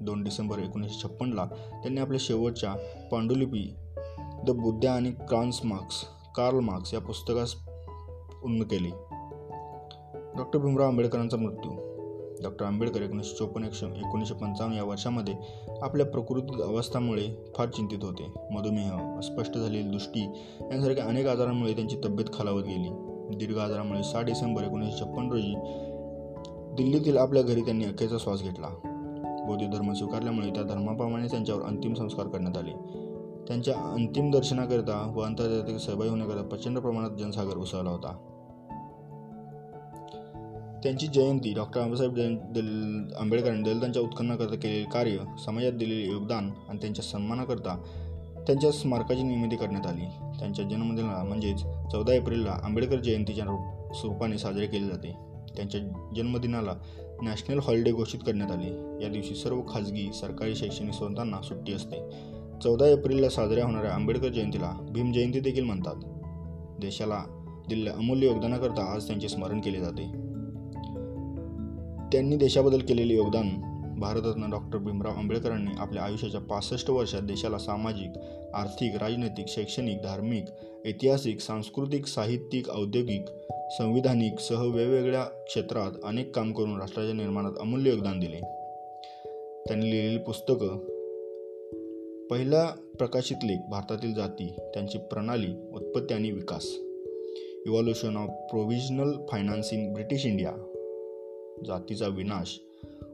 दोन 0.00 0.24
डिसेंबर 0.24 0.58
एकोणीसशे 0.58 1.02
छप्पनला 1.02 1.44
त्यांनी 1.44 2.00
आपल्या 2.00 2.18
शेवटच्या 2.20 2.74
पांडुलिपी 3.12 3.74
द 4.46 4.50
बुद्ध्या 4.50 4.92
आणि 4.92 5.10
क्रान्स 5.10 5.60
मार्क्स 5.64 6.04
कार्ल 6.36 6.58
मार्क्स 6.58 6.94
या 6.94 7.00
पुस्तकास 7.00 7.54
उन्न 8.44 8.62
केले. 8.62 8.88
डॉक्टर 10.36 10.58
भीमराव 10.58 10.86
आंबेडकरांचा 10.86 11.36
मृत्यू. 11.36 11.70
डॉक्टर 12.42 12.64
आंबेडकर 12.64 13.02
एकोणीसशे 13.02 13.36
चोपन्न 13.36 13.66
एकशे 13.66 13.86
एकोणीसशे 13.86 14.34
पंचावन्न 14.34 14.76
या 14.76 14.84
वर्षामध्ये 14.84 15.34
आपल्या 15.82 16.06
प्रकृती 16.06 16.62
अवस्थामुळे 16.62 17.52
फार 17.56 17.68
चिंतित 17.68 17.98
होते. 18.02 18.32
मधुमेह 18.50 19.18
अस्पष्ट 19.18 19.58
झालेली 19.58 19.90
दृष्टी 19.90 20.20
यांसारख्या 20.60 21.04
अनेक 21.04 21.26
आजारांमुळे 21.26 21.74
त्यांची 21.74 21.96
तब्येत 22.04 22.26
खालावत 22.34 22.62
गेली. 22.62 23.06
दीर्घ 23.36 23.58
आजारामुळे 23.58 24.02
सहा 24.02 24.22
डिसेंबर 24.22 24.62
एकोणीसशे 24.62 25.00
छप्पन 25.00 25.30
रोजी 25.32 25.54
दिल्लीतील 26.76 27.16
आपल्या 27.16 27.42
घरी 27.42 27.60
त्यांनी 27.60 27.84
अखेरचा 27.84 28.16
श्वास 28.18 28.42
घेतला. 28.42 28.68
बौद्ध 29.48 29.66
धर्म 29.72 29.92
स्वीकारल्यामुळे 29.92 30.50
त्या 30.50 30.62
धर्माप्रमाणे 30.62 31.26
त्यांच्यावर 31.26 31.62
अंतिम 31.62 31.94
संस्कार 31.94 32.26
करण्यात 32.26 32.56
आले. 32.56 32.72
त्यांच्या 33.48 33.74
अंतिम 33.74 34.30
दर्शनाकरिता 34.30 35.12
व 35.16 35.20
अंतर्जातिक 35.20 35.76
सहभागी 35.76 36.08
होण्याकरिता 36.08 36.42
प्रचंड 36.42 36.78
प्रमाणात 36.78 37.10
जनसागर 37.10 37.56
उसळला 37.56 37.90
होता. 37.90 38.26
त्यांची 40.82 41.06
जयंती 41.06 41.54
डॉक्टर 41.54 41.80
बाबासाहेब 41.80 42.14
दल 42.54 43.02
आंबेडकरांनी 43.20 43.70
दलितांच्या 43.70 44.02
उत्खननाकरता 44.02 44.54
केलेले 44.54 44.84
कार्य 44.84 45.16
समाजात 45.46 45.72
दिलेले 45.72 46.12
योगदान 46.12 46.50
आणि 46.68 46.78
त्यांच्या 46.80 47.04
सन्मानाकरता 47.04 47.82
त्यांच्या 48.46 48.72
स्मारकाची 48.72 49.22
निर्मिती 49.22 49.56
करण्यात 49.56 49.86
आली. 49.86 50.04
त्यांच्या 50.38 50.64
जन्मदिनाला 50.64 51.24
म्हणजेच 51.24 51.62
चौदा 51.92 52.14
एप्रिलला 52.14 52.50
आंबेडकर 52.50 52.96
जयंतीच्या 52.96 53.44
स्वरूपाने 53.94 54.38
साजरे 54.38 54.66
केले 54.66 54.86
जाते. 54.86 55.29
त्यांच्या 55.56 55.80
जन्मदिनाला 56.16 56.74
नॅशनल 57.22 57.58
हॉलिडे 57.58 57.92
घोषित 57.92 58.20
करण्यात 58.20 58.50
आले. 58.50 59.04
या 59.04 59.08
दिवशी 59.08 59.34
सर्व 59.34 59.60
खाजगी 59.68 60.12
सरकारी 60.12 60.54
शैक्षणिक 60.54 60.92
संस्थांना 60.92 61.42
सुट्टी 61.42 61.72
असते. 61.72 61.96
चौदा 62.62 62.86
एप्रिलला 62.86 63.28
साजऱ्या 63.28 63.64
होणाऱ्या 63.64 63.90
आंबेडकर 63.90 64.28
जयंतीला 64.28 64.86
भीम 64.90 65.12
जयंती 65.12 65.40
देखील 65.40 65.64
म्हणतात. 65.64 65.94
देशाला 66.80 67.24
दिलेल्या 67.68 67.92
अमूल्य 67.92 68.26
योगदानाकरता 68.26 68.94
आज 68.94 69.06
त्यांचे 69.06 69.28
स्मरण 69.28 69.60
केले 69.60 69.80
जाते. 69.80 70.30
त्यांनी 72.12 72.36
देशाबद्दल 72.36 72.80
केलेले 72.80 73.14
योगदान 73.14 73.70
भारतरत्न 74.00 74.50
डॉक्टर 74.50 74.78
भीमराव 74.78 75.12
आंबेडकरांनी 75.12 75.70
आपल्या 75.78 76.02
आयुष्याच्या 76.02 76.40
पासष्ट 76.40 76.90
वर्षात 76.90 77.20
देशाला 77.20 77.58
सामाजिक 77.58 78.18
आर्थिक 78.54 78.96
राजनैतिक 78.96 79.44
शैक्षणिक 79.48 80.02
धार्मिक 80.02 80.44
ऐतिहासिक 80.86 81.40
सांस्कृतिक 81.40 82.06
साहित्यिक 82.06 82.68
औद्योगिक 82.68 83.24
संविधानिक 83.78 84.40
सह 84.40 84.62
वेगवेगळ्या 84.62 85.24
क्षेत्रात 85.24 85.90
अनेक 86.04 86.36
काम 86.36 86.52
करून 86.52 86.80
राष्ट्राच्या 86.80 87.14
निर्माणात 87.14 87.52
अमूल्य 87.60 87.90
योगदान 87.90 88.20
दिले. 88.20 88.40
त्यांनी 89.66 89.90
लिहिलेली 89.90 90.18
पुस्तकं 90.18 90.78
पहिला 92.30 92.74
प्रकाशित 92.98 93.36
लेख 93.44 93.56
भारतातील 93.70 94.14
जाती 94.14 94.56
त्यांची 94.74 94.98
प्रणाली 94.98 95.68
उत्पत्ती 95.74 96.14
आणि 96.14 96.30
विकास 96.30 96.66
evolution 97.66 98.16
of 98.16 98.28
provisional 98.28 99.12
finance 99.28 99.72
in 99.72 99.92
British 99.92 100.26
India 100.26 100.52
जातीचा 101.66 102.06
विनाश 102.06 102.60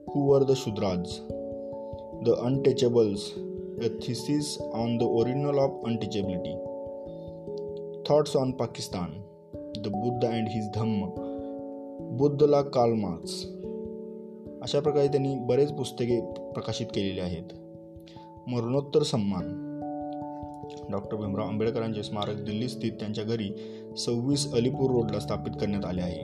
who 0.08 0.30
were 0.30 0.42
the 0.42 0.52
Shudras 0.56 1.18
the 2.30 2.34
untouchables 2.44 3.34
a 3.84 3.88
thesis 4.06 4.58
on 4.60 4.98
the 4.98 5.02
original 5.02 5.58
of 5.58 5.82
untouchability 5.86 6.54
thoughts 8.08 8.36
on 8.36 8.50
Pakistan 8.50 9.22
the 9.78 9.86
Buddha 9.86 10.24
and 10.24 10.48
his 10.48 10.68
Dhamma. 10.74 11.06
बुद्धला 12.16 12.62
Karl 12.62 12.92
Marx 12.92 13.44
अशा 14.62 14.80
प्रकारे 14.80 15.08
त्यांनी 15.08 15.36
बरेच 15.38 15.72
पुस्तके 15.72 16.20
प्रकाशित 16.36 16.86
केलेली 16.86 17.20
आहेत. 17.20 17.52
मरणोत्तर 18.46 19.02
सन्मान. 19.02 19.62
डॉक्टर 20.90 21.16
भीमराव 21.16 21.46
आंबेडकरांचे 21.46 22.02
स्मारक 22.02 22.34
दिल्ली 22.34 22.68
स्थित 22.68 22.92
त्यांच्या 22.92 23.24
घरी 23.24 23.48
सव्वीस 23.96 24.54
अलीपूर 24.54 24.90
रोडला 24.90 25.20
स्थापित 25.20 25.52
करण्यात 25.60 25.84
आले 25.84 26.02
आहे. 26.02 26.20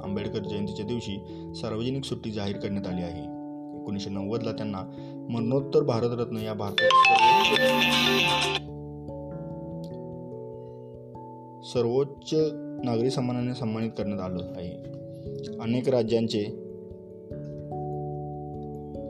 आंबेडकर 0.00 0.38
जयंतीच्या 0.38 0.86
दिवशी 0.86 1.24
सार्वजनिक 1.54 2.04
सुट्टी 2.04 2.30
जाहीर 2.30 2.56
करण्यात 2.56 2.86
आली 2.86 3.02
आहे. 3.02 3.22
एकोणीसशे 3.80 4.10
नव्वदला 4.10 4.52
त्यांना 4.52 4.80
मरणोत्तर 5.30 5.82
भारतरत्न 5.82 6.36
या 6.36 6.54
भारतात 6.54 6.88
सर्वोच्च 11.64 12.34
नागरी 12.84 13.10
सन्मानाने 13.10 13.54
सन्मानित 13.54 13.90
करण्यात 13.98 14.20
आलं 14.20 14.52
आहे. 14.56 14.70
अनेक 15.60 15.88
राज्यांचे 15.88 16.44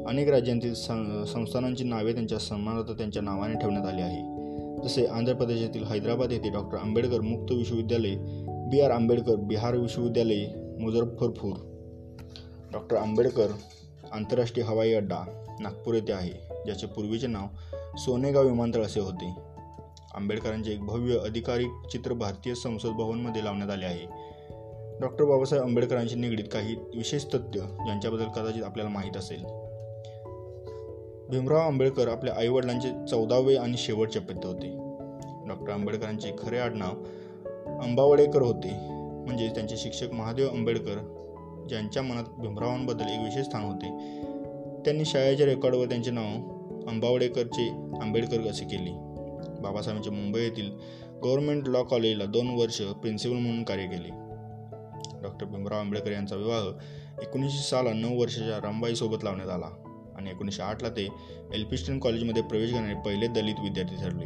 अनेक 0.09 0.29
राज्यांतील 0.29 0.75
संस्थानांची 0.75 1.85
नावे 1.85 2.13
त्यांच्या 2.13 2.39
सन्मानार्थ 2.39 2.91
त्यांच्या 2.91 3.23
नावाने 3.23 3.55
ठेवण्यात 3.55 3.87
आली 3.87 4.01
आहे. 4.01 4.23
जसे 4.85 5.07
आंध्र 5.07 5.33
प्रदेशातील 5.33 5.85
हैदराबाद 5.85 6.33
येथे 6.33 6.51
डॉक्टर 6.51 6.79
आंबेडकर 6.79 7.21
मुक्त 7.21 7.53
विश्वविद्यालय 7.53 8.15
बी 8.71 8.81
आर 8.81 8.91
आंबेडकर 8.91 9.35
बिहार 9.35 9.77
विश्वविद्यालय 9.77 10.47
मुझफ्फरपूर 10.81 11.53
डॉक्टर 12.73 12.97
आंबेडकर 12.97 13.47
आंतरराष्ट्रीय 14.13 14.67
हवाई 14.67 14.93
अड्डा 14.93 15.45
नागपूर 15.61 15.95
येथे 15.95 16.13
आहे 16.13 16.33
ज्याचे 16.65 16.87
पूर्वीचे 16.87 17.27
नाव 17.27 17.47
सोनेगाव 17.97 18.47
विमानतळ 18.47 18.83
असे 18.83 19.01
होते. 19.01 19.52
आंबेडकरांचे 20.15 20.73
एक 20.73 20.81
भव्य 20.81 21.19
अधिकारिक 21.19 21.89
चित्र 21.93 22.13
भारतीय 22.13 22.55
संसद 22.55 22.89
भवनमध्ये 22.89 23.45
लावण्यात 23.45 23.71
आले 23.71 23.85
आहे. 23.85 24.07
डॉक्टर 25.01 25.25
बाबासाहेब 25.25 25.65
आंबेडकरांशी 25.65 26.15
निगडीत 26.15 26.45
काही 26.53 26.75
विशेष 26.75 27.25
तथ्य 27.25 27.61
ज्यांच्याबद्दल 27.61 28.29
कदाचित 28.29 28.63
आपल्याला 28.63 28.91
माहीत 28.91 29.17
असेल. 29.17 29.43
भीमराव 31.31 31.59
आंबेडकर 31.59 32.09
आपल्या 32.09 32.35
आईवडिलांचे 32.35 33.07
चौदावे 33.11 33.57
आणि 33.57 33.77
शेवटचे 33.77 34.21
पत्ते 34.21 34.49
होते. 34.49 34.79
डॉक्टर 35.49 35.73
आंबेडकरांचे 35.73 36.31
खरे 36.39 36.59
आडनाव 36.59 36.93
अंबावडेकर 37.83 38.43
होते. 38.43 38.71
म्हणजे 39.27 39.49
त्यांचे 39.49 39.77
शिक्षक 39.77 40.13
महादेव 40.13 40.49
आंबेडकर 40.49 41.19
ज्यांच्या 41.69 42.03
मनात 42.03 42.25
भीमरावांबद्दल 42.39 43.05
एक 43.05 43.21
विशेष 43.21 43.47
स्थान 43.47 43.65
होते. 43.65 43.89
त्यांनी 44.85 45.05
शाळेच्या 45.05 45.47
रेकॉर्डवर 45.47 45.87
त्यांचे 45.87 46.11
नाव 46.11 46.25
अंबावडेकरचे 46.89 47.69
आंबेडकर 48.03 48.51
असे 48.51 48.65
केले. 48.65 49.12
बाबासाहेबांचे 49.63 50.11
मुंबई 50.11 50.43
येथील 50.43 50.71
गव्हर्नमेंट 51.25 51.69
लॉ 51.69 51.83
कॉलेजला 51.83 52.25
दोन 52.25 52.49
वर्ष 52.49 52.83
प्रिन्सिपल 52.83 53.35
म्हणून 53.35 53.63
कार्य 53.63 53.87
केले. 53.87 54.23
डॉक्टर 55.23 55.47
भीमराव 55.47 55.79
आंबेडकर 55.79 56.13
यांचा 56.13 56.37
विवाह 56.37 56.61
एकोणीसशे 57.23 57.59
साला 57.59 57.93
नऊ 57.93 58.21
वर्षाच्या 58.21 58.57
रामबाईसोबत 58.57 59.25
लावण्यात 59.25 59.49
आला 59.49 59.67
आणि 60.17 60.31
एकोणीसशे 60.31 60.63
आठला 60.63 60.89
ते 60.89 61.09
एल्पिस्टन 61.55 61.99
कॉलेजमध्ये 61.99 62.43
प्रवेश 62.43 62.73
करणारे 62.73 62.95
पहिले 62.95 63.27
दलित 63.27 63.55
विद्यार्थी 63.63 63.97
ठरले. 63.97 64.25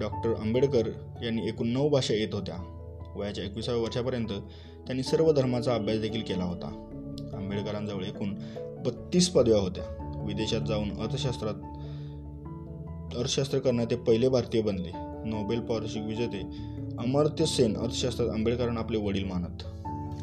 डॉक्टर 0.00 0.34
आंबेडकर 0.40 0.86
यांनी 1.24 1.48
एकूण 1.48 1.68
नऊ 1.68 1.88
भाषा 1.88 2.14
येत 2.14 2.28
होत्या. 2.32 2.76
वयाच्या 3.16 3.44
एकविसाव्या 3.44 3.82
वर्षापर्यंत 3.82 4.28
त्यांनी 4.86 5.02
सर्व 5.02 5.32
धर्माचा 5.32 5.74
अभ्यास 5.74 5.98
देखील 5.98 6.22
केला 6.22 6.44
होता. 6.44 6.66
आंबेडकरांजवळ 7.34 8.04
एकूण 8.04 8.34
बत्तीस 8.86 9.28
पदव्या 9.28 9.58
होत्या. 9.58 10.16
विदेशात 10.26 10.60
जाऊन 10.60 11.00
अर्थशास्त्रात 11.00 11.54
अर्थशास्त्र 13.16 13.58
करण्यात 13.58 13.86
ते 13.90 13.96
पहिले 13.96 14.28
भारतीय 14.28 14.62
बनले. 14.62 14.90
नोबेल 15.30 15.60
पारितोषिक 15.60 16.02
विजेते 16.02 16.40
अमर्त्य 16.98 17.46
सेन 17.46 17.76
अर्थशास्त्रात 17.76 18.28
आंबेडकरांना 18.28 18.80
आपले 18.80 18.98
वडील 18.98 19.24
मानत. 19.24 19.62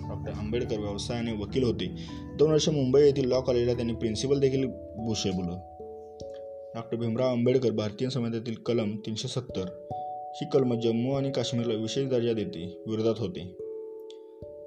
डॉक्टर 0.09 0.31
आंबेडकर 0.31 0.79
व्यवसायाने 0.79 1.31
वकील 1.31 1.63
होते. 1.63 1.95
दोन 2.37 2.51
वर्ष 2.51 2.69
मुंबई 2.69 3.01
येथील 3.01 3.27
लॉ 3.27 3.41
कॉलेजला 3.41 3.73
त्यांनी 3.73 3.93
प्रिन्सिपल 3.93 4.39
देखील 4.39 4.65
भूषवलं 4.97 5.59
डॉक्टर 6.75 6.97
भीमराव 6.97 7.29
आंबेडकर 7.29 7.71
भारतीय 7.71 8.09
समाजातील 8.09 8.53
कलम 8.53 8.95
तीनशे 9.05 9.27
सत्तर. 9.27 9.87
ही 10.35 10.45
कलम 10.53 10.79
जम्मू 10.79 11.13
आणि 11.13 11.31
काश्मीरला 11.31 11.73
विशेष 11.73 12.09
दर्जा 12.09 12.33
देते 12.33 12.83
विरोधात 12.87 13.15
होते. 13.17 13.57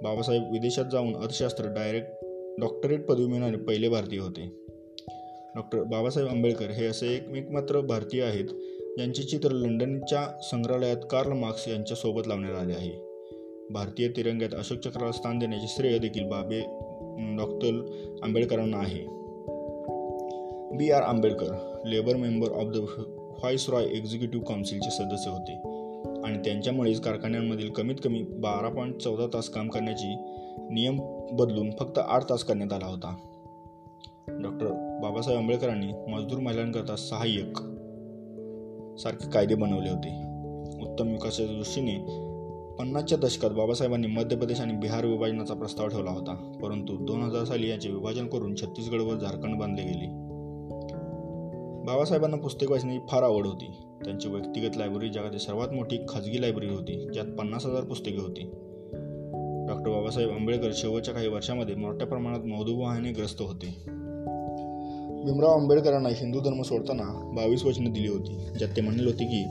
बाबासाहेब 0.03 0.53
विदेशात 0.53 0.85
जाऊन 0.93 1.17
अर्थशास्त्र 1.17 1.67
डायरेक्ट 1.67 2.09
डॉक्टरेट 2.61 3.07
पदवी 3.07 3.27
मिळणारे 3.27 3.57
पहिले 3.57 3.89
भारतीय 3.89 4.19
होते. 4.19 4.70
डॉक्टर 5.57 5.83
बाबासाहेब 5.83 6.29
आंबेडकर 6.29 6.71
हे 6.71 6.87
असे 6.87 7.07
एक 7.07 7.51
मात्र 7.51 7.81
भारतीय 7.81 8.23
आहेत 8.23 8.45
ज्यांचे 8.97 9.23
चित्र 9.23 9.51
लंडनच्या 9.51 10.39
संग्रहालयात 10.43 10.97
कार्ल 11.11 11.33
मार्क्स 11.33 11.69
यांच्यासोबत 11.69 12.23
लावण्यात 12.27 12.55
आले 12.55 12.73
आहे. 12.73 12.91
भारतीय 13.71 14.09
तिरंग्यात 14.09 14.55
अशोक 14.55 14.79
चक्राला 14.79 15.13
स्थान 15.13 15.39
देण्याचे 15.39 15.67
श्रेय 15.69 15.99
देखील 15.99 16.25
बाबे 16.25 16.61
डॉक्टर 17.37 17.85
आंबेडकरांना 18.23 18.77
आहे. 18.77 19.05
B 20.77 20.91
R 20.91 21.03
Ambedkar 21.03 21.83
labour 21.87 22.17
member 22.17 22.51
of 22.53 22.67
the 22.67 22.77
viceroy 23.71 23.85
executive 23.85 24.45
काउन्सिलचे 24.45 24.91
सदस्य 24.91 25.31
होते 25.31 25.53
आणि 26.25 26.39
त्यांच्यामुळेच 26.39 27.01
कारखान्यांमधील 27.01 27.71
कमीत 27.71 27.97
कमी 28.05 28.23
बारा 28.23 28.69
पॉईंट 28.69 28.97
चौदा 28.97 29.27
तास 29.35 29.49
काम 29.49 29.69
करण्याची 29.69 30.15
नियम 30.71 31.27
बदलून 31.33 31.71
फक्त 31.71 31.99
आठ 31.99 32.31
तास 32.31 32.45
करण्यात 32.45 32.73
आला 32.73 32.87
होता. 32.87 33.17
डॉक्टर 34.29 34.90
बाबासाहेब 35.03 35.41
आंबेडकरांनी 35.41 35.87
मजदूर 36.09 36.39
महिलांकरता 36.39 36.97
सहाय्यक 36.97 37.59
सारखे 39.01 39.31
कायदे 39.31 39.55
बनवले 39.55 39.91
होते. 39.91 40.31
उत्तम 40.83 41.09
विकासाच्या 41.09 41.57
दृष्टीने 41.57 41.95
पन्नासच्या 42.79 43.19
दशकात 43.19 43.51
बाबासाहेबांनी 43.51 44.07
मध्य 44.07 44.37
प्रदेश 44.37 44.61
आणि 44.61 44.73
बिहार 44.73 45.07
विभाजनाचा 45.07 45.55
प्रस्ताव 45.55 45.89
ठेवला 45.89 46.11
होता. 46.11 46.59
परंतु 46.63 47.05
दोन 47.05 47.23
हजार 47.23 47.45
साली 47.45 47.71
याचे 47.71 47.89
विभाजन 47.89 48.27
करून 48.27 48.55
छत्तीसगड 48.55 49.01
व 49.01 49.19
झारखंड 49.19 49.61
बांधले 49.61 49.83
गेले. 49.83 50.07
बाबासाहेबांना 51.87 52.37
पुस्तक 52.37 52.71
वाचण्याची 52.71 53.07
फार 53.09 53.23
आवड 53.23 53.47
होती. 53.47 53.67
त्यांची 54.05 54.29
व्यक्तिगत 54.29 54.77
लायब्ररी 54.77 55.09
जगातील 55.09 55.39
सर्वात 55.39 55.69
मोठी 55.69 55.99
खाजगी 56.09 56.41
लायब्ररी 56.41 56.69
होती 56.69 57.09
ज्यात 57.13 57.27
पन्नास 57.27 57.67
हजार 57.67 57.85
पुस्तके 57.85 58.21
होती. 58.21 58.43
डॉक्टर 59.69 59.91
बाबासाहेब 59.91 60.31
आंबेडकर 60.31 60.71
शेवटच्या 60.75 61.15
काही 61.15 61.29
वर्षांमध्ये 61.29 61.75
मोठ्या 61.75 62.07
प्रमाणात 62.07 62.41
मधुमेहाने 62.41 63.13
ग्रस्त 63.13 63.43
होते. 63.43 64.00
भीमराव 65.25 65.51
आंबेडकरांना 65.51 66.09
हिंदू 66.09 66.41
धर्म 66.41 66.63
सोडताना 66.63 67.33
बावीस 67.35 67.65
वचनं 67.65 67.93
दिली 67.93 68.09
होती. 68.09 68.49
ज्यात 68.59 68.71
ते 68.77 68.81
म्हणले 68.81 69.05
होते 69.05 69.25
की 69.25 69.45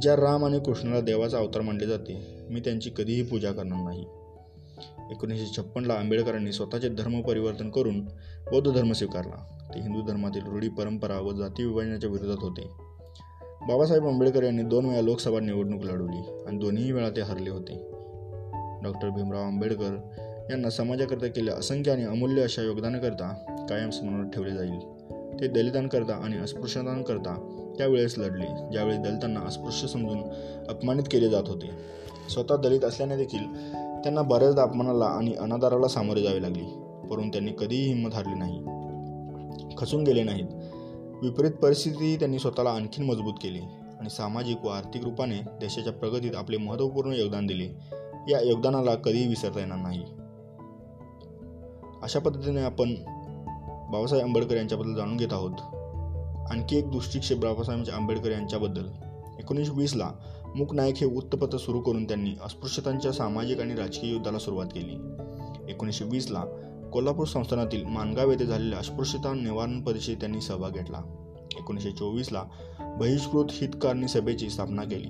ज्या 0.00 0.16
राम 0.16 0.44
आणि 0.44 0.58
कृष्णाला 0.58 1.00
देवाचा 1.00 1.38
अवतार 1.38 1.62
मानले 1.62 1.86
जाते 1.86 2.38
मी 2.50 2.60
त्यांची 2.60 2.90
कधीही 2.96 3.22
पूजा 3.22 3.52
करणार 3.52 3.84
नाही. 3.84 4.04
एकोणीसशे 5.10 5.56
छप्पनला 5.56 5.94
आंबेडकरांनी 5.94 6.52
स्वतःचे 6.52 6.88
धर्म 6.88 7.20
परिवर्तन 7.20 7.70
करून 7.70 8.00
बौद्ध 8.50 8.72
धर्म 8.72 8.92
स्वीकारला. 8.92 9.68
ते 9.74 9.80
हिंदू 9.80 10.00
धर्मातील 10.00 10.42
रूढी 10.46 10.68
परंपरा 10.68 11.20
व 11.20 11.32
जाती 11.32 11.64
विभाजनाच्या 11.64 12.10
विरोधात 12.10 12.36
होते. 12.40 12.62
बाबासाहेब 13.68 14.06
आंबेडकर 14.06 14.42
यांनी 14.42 14.62
दोन 14.62 14.84
वेळा 14.86 15.00
लोकसभा 15.00 15.40
निवडणूक 15.40 15.84
लढवली 15.84 16.44
आणि 16.46 16.58
दोन्ही 16.58 16.92
वेळा 16.92 17.10
ते 17.10 17.20
हरले 17.20 17.50
होते. 17.50 17.74
डॉक्टर 18.82 19.08
भीमराव 19.08 19.42
आंबेडकर 19.42 20.08
यांना 20.50 20.70
समाजाकरता 20.70 21.26
केल्या 21.26 21.54
असंख्य 21.54 21.92
आणि 21.92 22.04
अमूल्य 22.04 22.42
अशा 22.42 22.62
योगदानाकरता 22.62 23.56
कायम 23.68 23.90
स्मरणात 23.90 24.30
ठेवले 24.30 24.50
जाईल. 24.50 25.01
ते 25.40 25.48
दलितांकरता 25.48 26.14
आणि 26.14 26.36
अस्पृश्यांकरता 26.36 27.58
त्यावेळेस 27.78 28.18
लढले 28.18 28.46
ज्यावेळी 28.72 28.98
दलितांना 28.98 29.40
अस्पृश्य 29.40 29.88
समजून 29.88 30.18
अपमानित 30.68 31.02
केले 31.02 31.28
जात 31.28 31.42
होते. 31.46 31.70
स्वतः 32.30 32.56
दलित 32.56 32.84
असल्याने 32.84 33.16
देखील 33.16 33.72
त्यांना 33.72 34.22
बऱ्याचदा 34.22 34.62
अपमानाला 34.62 35.04
आणि 35.04 35.34
अनादाराला 35.34 35.88
सामोरे 35.88 36.22
जावे 36.22 36.42
लागले 36.42 36.64
परंतु 37.08 37.28
त्यांनी 37.28 37.52
कधीही 37.58 37.92
हिंमत 37.92 38.14
हारली 38.14 38.34
नाही. 38.34 38.60
खचून 39.78 40.04
गेले 40.04 40.22
नाहीत. 40.22 40.44
विपरीत 41.22 41.50
परिस्थितीही 41.50 42.18
त्यांनी 42.18 42.38
स्वतःला 42.38 42.70
आणखीन 42.70 43.04
मजबूत 43.06 43.34
केली 43.42 43.60
आणि 44.00 44.10
सामाजिक 44.10 44.64
व 44.64 44.68
आर्थिक 44.68 45.04
रूपाने 45.04 45.38
देशाच्या 45.38 45.92
प्रगतीत 45.92 46.34
आपले 46.36 46.56
महत्त्वपूर्ण 46.56 47.12
योगदान 47.12 47.46
दिले. 47.46 47.64
या 48.32 48.40
योगदानाला 48.40 48.94
कधीही 48.94 49.28
विसरता 49.28 49.60
येणार 49.60 49.78
नाही. 49.78 50.02
अशा 52.02 52.18
पद्धतीने 52.18 52.60
आपण 52.60 52.94
बाबासाहेब 53.92 54.24
आंबेडकर 54.24 54.56
यांच्याबद्दल 54.56 54.94
जाणून 54.94 55.16
घेत 55.16 55.32
आहोत. 55.32 55.50
आणखी 56.50 56.76
एक 56.76 56.90
दृष्टिक्षेप 56.90 57.38
बाबासाहेब 57.38 57.78
म्हणजे 57.78 57.92
आंबेडकर 57.92 58.30
यांच्याबद्दल. 58.30 58.86
एकोणीसशे 59.38 59.72
वीसला 59.72 60.10
मूक 60.56 60.74
नायक 60.74 60.94
हे 60.96 61.06
वृत्तपत्र 61.06 61.58
सुरू 61.58 61.80
करून 61.80 62.04
त्यांनी 62.04 62.30
अस्पृश्यतांच्या 62.44 63.12
सामाजिक 63.12 63.60
आणि 63.60 63.74
राजकीय 63.74 64.12
युद्धाला 64.12 64.38
सुरुवात 64.38 64.66
केली. 64.66 64.94
एकोणीसशे 65.72 66.04
वीसला 66.04 66.44
कोल्हापूर 66.92 67.26
संस्थानातील 67.26 67.84
मानगाव 67.84 68.30
येथे 68.30 68.46
झालेल्या 68.46 68.78
अस्पृश्यता 68.78 69.34
निवारण 69.34 69.82
परिषदेत 69.82 70.16
त्यांनी 70.16 70.40
सहभाग 70.40 70.70
घेतला. 70.70 71.28
एकोणीसशे 71.58 71.90
चोवीसला 71.90 72.42
बहिष्कृत 72.80 73.44
हितकारणी 73.50 74.08
सभेची 74.08 74.50
स्थापना 74.50 74.82
केली. 74.82 75.08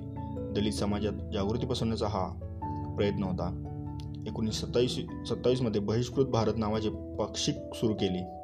दलित 0.53 0.73
समाजात 0.73 1.33
जागृती 1.33 1.65
पसरण्याचा 1.65 2.07
हा 2.07 2.29
प्रयत्न 2.97 3.23
होता. 3.23 3.69
एकोणीसशे 4.27 4.65
सत्तावीस 4.65 4.95
सत्तावीसमध्ये 5.29 5.81
बहिष्कृत 5.81 6.25
भारत 6.25 6.53
नावाचे 6.57 6.89
पाक्षिक 6.89 7.55
सुरू 7.75 7.93
केले. 7.93 8.42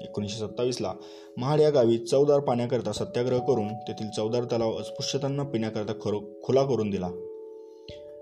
एकोणीसशे 0.00 0.38
सत्तावीसला 0.38 0.92
महाड 1.36 1.60
या 1.60 1.70
गावी 1.70 1.98
चौदार 1.98 2.40
पाण्याकरता 2.40 2.92
सत्याग्रह 2.92 3.38
करून 3.38 3.68
तेथील 3.68 4.08
चौदार 4.16 4.44
तलाव 4.44 4.76
अस्पृश्यतांना 4.76 5.42
पिण्याकरता 5.42 5.92
खरो 6.04 6.20
खुला 6.42 6.62
करून 6.62 6.90
दिला. 6.90 7.06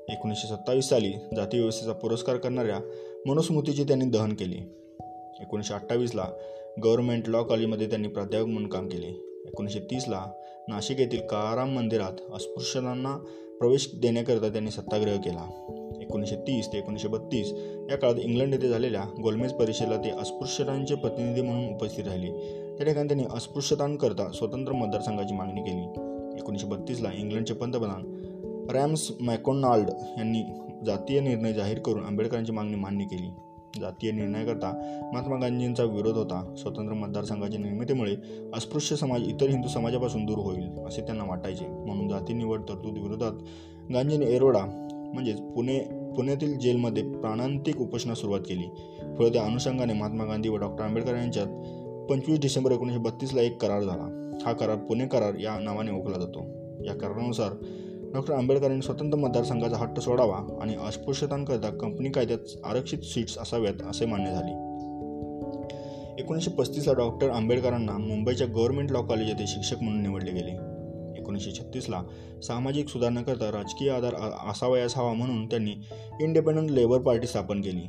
एकोणीसशे 0.09 0.49
सत्तावीस 0.49 0.89
साली 0.89 1.13
जाती 1.37 1.59
व्यवस्थेचा 1.59 1.93
पुरस्कार 1.93 2.37
करणाऱ्या 2.37 2.79
मनुस्मृतीचे 3.27 3.85
त्यांनी 3.85 4.05
दहन 4.05 4.33
केले. 4.33 4.57
एकोणीसशे 5.41 5.75
अठ्ठावीसला 5.75 6.27
गव्हर्नमेंट 6.85 7.29
लॉ 7.29 7.43
कॉलेजमध्ये 7.43 7.89
त्यांनी 7.89 8.09
प्राध्यापक 8.09 8.47
म्हणून 8.47 8.71
काम 8.71 8.89
केले. 8.89 9.07
एकोणीसशे 9.47 9.81
तीसला 9.81 10.25
नाशिक 10.69 11.01
येथील 11.01 11.21
काराम 11.21 11.75
मंदिरात 11.77 12.13
अस्पृश्यांना 12.35 13.17
प्रवेश 13.59 13.91
देण्याकरिता 13.95 14.49
त्यांनी 14.49 14.71
सत्याग्रह 14.71 15.17
केला. 15.17 15.75
एकोणीसशे 16.09 16.37
तीस 16.37 16.73
ते 16.73 16.79
एकोणीसशे 16.79 17.09
बत्तीस. 17.09 17.53
या 17.91 17.97
काळात 17.97 18.15
इंग्लंड 18.23 18.55
येथे 18.55 18.69
झालेल्या 18.69 19.05
गोलमेज 19.23 19.53
परिषदेला 19.53 19.97
ते 19.97 20.11
अस्पृश्यतांचे 20.11 20.95
प्रतिनिधी 20.95 21.43
म्हणून 21.43 21.75
उपस्थित 21.75 22.05
राहिले. 22.07 22.31
त्या 22.77 22.87
ठिकाणी 22.87 23.09
त्यांनी 23.09 23.25
अस्पृश्यतांकरता 23.35 24.31
स्वतंत्र 24.35 24.73
मतदारसंघाची 24.73 25.35
मागणी 25.35 25.61
केली. 25.61 25.85
एकोणीसशे 26.39 26.67
बत्तीसला 26.67 27.09
इंग्लंडचे 27.15 27.55
पंतप्रधान 27.55 28.67
रॅम्स 28.71 29.13
मॅकोनाल्ड 29.21 29.91
यांनी 30.19 30.43
जातीय 30.87 31.21
निर्णय 31.21 31.53
जाहीर 31.53 31.79
करून 31.79 32.05
आंबेडकरांची 32.05 32.53
मागणी 32.53 32.77
मान्य 32.77 33.05
केली. 33.05 33.29
जातीय 33.81 34.11
निर्णयाकरता 34.11 34.73
महात्मा 35.13 35.37
गांधींचा 35.37 35.85
विरोध 35.85 36.17
होता. 36.17 36.55
स्वतंत्र 36.59 36.95
मतदारसंघाच्या 36.95 37.61
निर्मितीमुळे 37.61 38.15
अस्पृश्य 38.55 38.97
समाज 38.97 39.29
इतर 39.29 39.49
हिंदू 39.49 39.69
समाजापासून 39.69 40.25
दूर 40.25 40.39
होईल 40.39 40.79
असे 40.87 41.01
त्यांना 41.01 41.25
वाटायचे. 41.25 41.67
म्हणून 41.67 42.09
जाती 42.09 42.33
निवड 42.33 42.63
तरतूद 42.69 42.99
विरोधात 42.99 43.33
गांधींनी 43.93 44.27
एरोडा 44.27 44.65
म्हणजेच 45.15 45.41
पुणे 45.41 45.79
पुण्यातील 46.17 46.59
जेलमध्ये 46.59 47.03
प्राणांतिक 47.03 47.81
उपोषणा 47.81 48.15
सुरुवात 48.15 48.41
केली. 48.41 48.69
पुढे 49.17 49.31
त्या 49.31 49.45
अनुषंगाने 49.45 49.93
महात्मा 49.93 50.25
गांधी 50.25 50.49
व 50.49 50.57
डॉक्टर 50.57 50.85
आंबेडकर 50.85 51.15
यांच्यात 51.15 51.47
पंचवीस 52.11 52.41
डिसेंबर 52.41 52.73
एकोणीसशे 52.73 52.99
बत्तीसला 52.99 53.43
एक 53.43 53.63
करार 53.63 53.81
झाला. 53.81 54.35
हा 54.47 54.53
करार 54.53 54.77
पुणे 54.77 55.07
करार 55.07 55.35
या 55.35 55.59
नावाने 55.59 55.91
ओळखला 55.91 56.19
जातो. 56.19 56.45
या 56.87 56.95
करारानुसार 56.95 57.53
डॉक्टर 58.15 58.35
आंबेडकरांनी 58.35 58.83
स्वतंत्र 58.83 59.19
मतदारसंघाचा 59.19 59.77
हट्ट 59.77 60.01
सोडावा 60.01 60.59
आणि 60.63 60.75
अस्पृश्यतांकरता 60.87 61.71
कंपनी 61.71 62.09
कायद्यात 62.09 62.39
आरक्षित 62.65 62.99
सीट्स 62.99 63.39
असाव्यात 63.39 63.83
असे 63.91 64.07
मान्य 64.07 64.31
झाले. 64.31 64.69
एकोणीसशे 66.19 66.51
पस्तीसला 66.51 66.93
डॉक्टर 66.93 67.31
आंबेडकरांना 67.31 67.99
मुंबईच्या 67.99 68.47
गव्हर्नमेंट 68.47 68.93
लॉ 68.93 69.03
कॉलेज 69.03 69.29
येथे 69.29 69.45
शिक्षक 69.47 69.83
म्हणून 69.83 70.03
निवडले 70.03 70.31
गेले. 70.31 70.68
एकोणीसशे 71.39 71.63
छत्तीसला 71.63 72.03
सामाजिक 72.43 72.89
सुधारणाकरता 72.89 73.51
राजकीय 73.53 73.91
आधार 73.91 74.15
असावयास 74.51 74.97
हवा 74.97 75.13
म्हणून 75.13 75.47
त्यांनी 75.47 75.75
इंडिपेंडंट 76.21 76.71
लेबर 76.71 76.99
पार्टी 76.99 77.27
स्थापन 77.27 77.61
केली. 77.61 77.83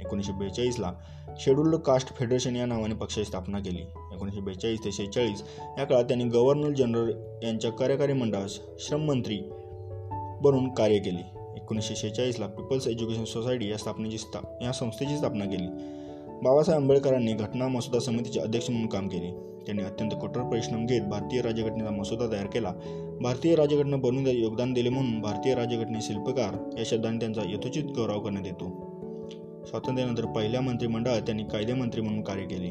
एकोणीसशे 0.00 0.32
बेचाळीसला 0.32 0.92
शेड्युल्ड 1.38 1.76
कास्ट 1.76 2.16
फेडरेशन 2.16 2.56
या 2.56 2.66
नावाने 2.66 2.94
पक्षाची 2.94 3.24
स्थापना 3.24 3.58
केली. 3.58 3.82
एकोणीसशे 4.14 4.40
बेचाळीस 4.40 4.84
ते 4.84 4.92
शेहेचाळीस 4.92 5.42
या 5.78 5.84
काळात 5.84 6.04
त्यांनी 6.04 6.24
गव्हर्नर 6.24 6.70
जनरल 6.70 7.12
यांच्या 7.42 7.70
कार्यकारी 7.70 8.12
मंडळास 8.12 8.58
श्रममंत्री 8.78 9.38
बनून 10.42 10.74
कार्य 10.74 10.98
केले. 10.98 11.22
एकोणीसशे 11.56 11.94
शेहेचाळीसला 11.96 12.46
पीपल्स 12.46 12.86
एज्युकेशन 12.86 13.24
सोसायटी 13.24 13.70
या 13.70 13.76
स्थापनेची 13.76 14.18
स्था 14.18 14.58
या 14.62 14.72
संस्थेची 14.72 15.18
स्थापना 15.18 15.44
केली. 15.44 15.66
बाबासाहेब 16.42 16.82
आंबेडकरांनी 16.82 17.32
घटना 17.32 17.68
मसुदा 17.68 17.98
समितीचे 17.98 18.40
अध्यक्ष 18.40 18.70
म्हणून 18.70 18.88
काम 18.88 19.08
केले. 19.08 19.55
त्यांनी 19.66 19.82
अत्यंत 19.82 20.10
कठोर 20.22 20.42
परिश्रम 20.42 20.86
घेत 20.86 21.02
भारतीय 21.02 21.40
राज्यघटनेचा 21.40 21.90
मसुदा 21.90 22.32
तयार 22.32 22.46
केला. 22.46 22.72
भारतीय 23.20 23.54
राज्यघटना 23.54 23.96
बनवून 23.96 24.26
योगदान 24.26 24.72
दिले 24.72 24.88
म्हणून 24.88 25.20
भारतीय 25.20 25.54
राज्यघटने 25.54 25.98
शिल्पकार 26.02 26.78
या 26.78 26.84
शब्दाने 26.86 27.18
त्यांचा 27.18 27.42
यथोचित 27.44 27.84
गौरव 27.84 28.20
करण्यात 28.20 28.46
येतो. 28.46 28.86
स्वातंत्र्यानंतर 29.66 30.24
पहिल्या 30.24 30.60
मंत्रिमंडळात 30.60 31.22
त्यांनी 31.22 31.42
कायदेमंत्री 31.44 32.00
म्हणून 32.00 32.22
कार्य 32.22 32.42
केले. 32.42 32.68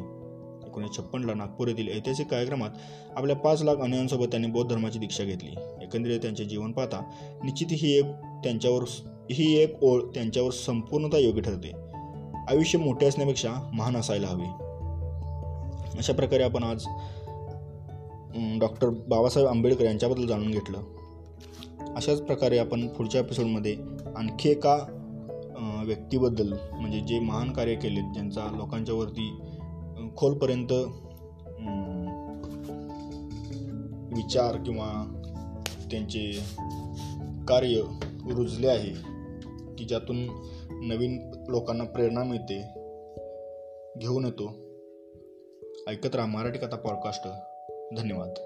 एकोणीसशे 0.67 1.01
छप्पनला 1.01 1.34
नागपूर 1.34 1.67
येथील 1.67 1.88
ऐतिहासिक 1.88 2.27
कार्यक्रमात 2.27 2.69
आपल्या 3.15 3.36
पाच 3.36 3.63
लाख 3.63 3.75
अनुयांसोबत 3.75 4.25
त्यांनी 4.25 4.47
बौद्ध 4.47 4.71
धर्माची 4.71 4.99
दीक्षा 4.99 5.23
घेतली. 5.23 5.51
एकंदरीत 5.81 6.19
त्यांचे 6.19 6.45
जीवन 6.45 6.71
पाहता 6.71 7.10
निश्चित 7.43 7.67
ही 7.71 7.97
एक 7.97 8.05
त्यांच्यावर 8.43 8.84
ही 9.31 9.58
एक 9.58 9.84
ओळ 9.84 10.01
त्यांच्यावर 10.01 10.51
संपूर्णता 10.51 11.17
योग्य 11.17 11.41
ठरते. 11.41 11.71
आयुष्य 12.49 12.79
मोठे 12.79 13.05
असण्यापेक्षा 13.05 13.69
महान 13.73 13.97
असायला 13.97 14.27
हवे. 14.27 14.64
अशा 15.97 16.13
प्रकारे 16.13 16.43
आपण 16.43 16.63
आज 16.63 16.86
डॉक्टर 18.60 18.89
बाबासाहेब 18.89 19.49
आंबेडकर 19.49 19.86
यांच्याबद्दल 19.86 20.27
जाणून 20.27 20.51
घेतलं. 20.51 20.81
अशाच 21.95 22.21
प्रकारे 22.21 22.58
आपण 22.58 22.88
पुढच्या 22.88 23.21
एपिसोडमध्ये 23.21 23.75
आणखी 24.15 24.49
एका 24.49 24.75
व्यक्तीबद्दल 25.86 26.53
म्हणजे 26.53 26.99
जे 26.99 27.19
महान 27.19 27.51
कार्य 27.51 27.75
केले 27.75 28.01
ज्यांचा 28.01 28.47
लोकांच्यावरती 28.55 29.29
खोलपर्यंत 30.17 30.71
विचार 34.15 34.58
किंवा 34.58 34.89
त्यांचे 35.91 36.31
कार्य 37.47 37.81
रुजले 38.34 38.67
आहे 38.67 38.93
की 39.77 39.86
ज्यातून 39.86 40.25
नवीन 40.88 41.17
लोकांना 41.47 41.84
प्रेरणा 41.84 42.23
मिळते 42.23 42.62
घेऊन 43.97 44.25
येतो. 44.25 44.64
ऐकत 45.89 46.15
राहा 46.15 46.28
मराठी 46.28 46.58
कथा 46.58 46.76
पॉडकास्ट 46.76 47.28
धन्यवाद. 47.95 48.44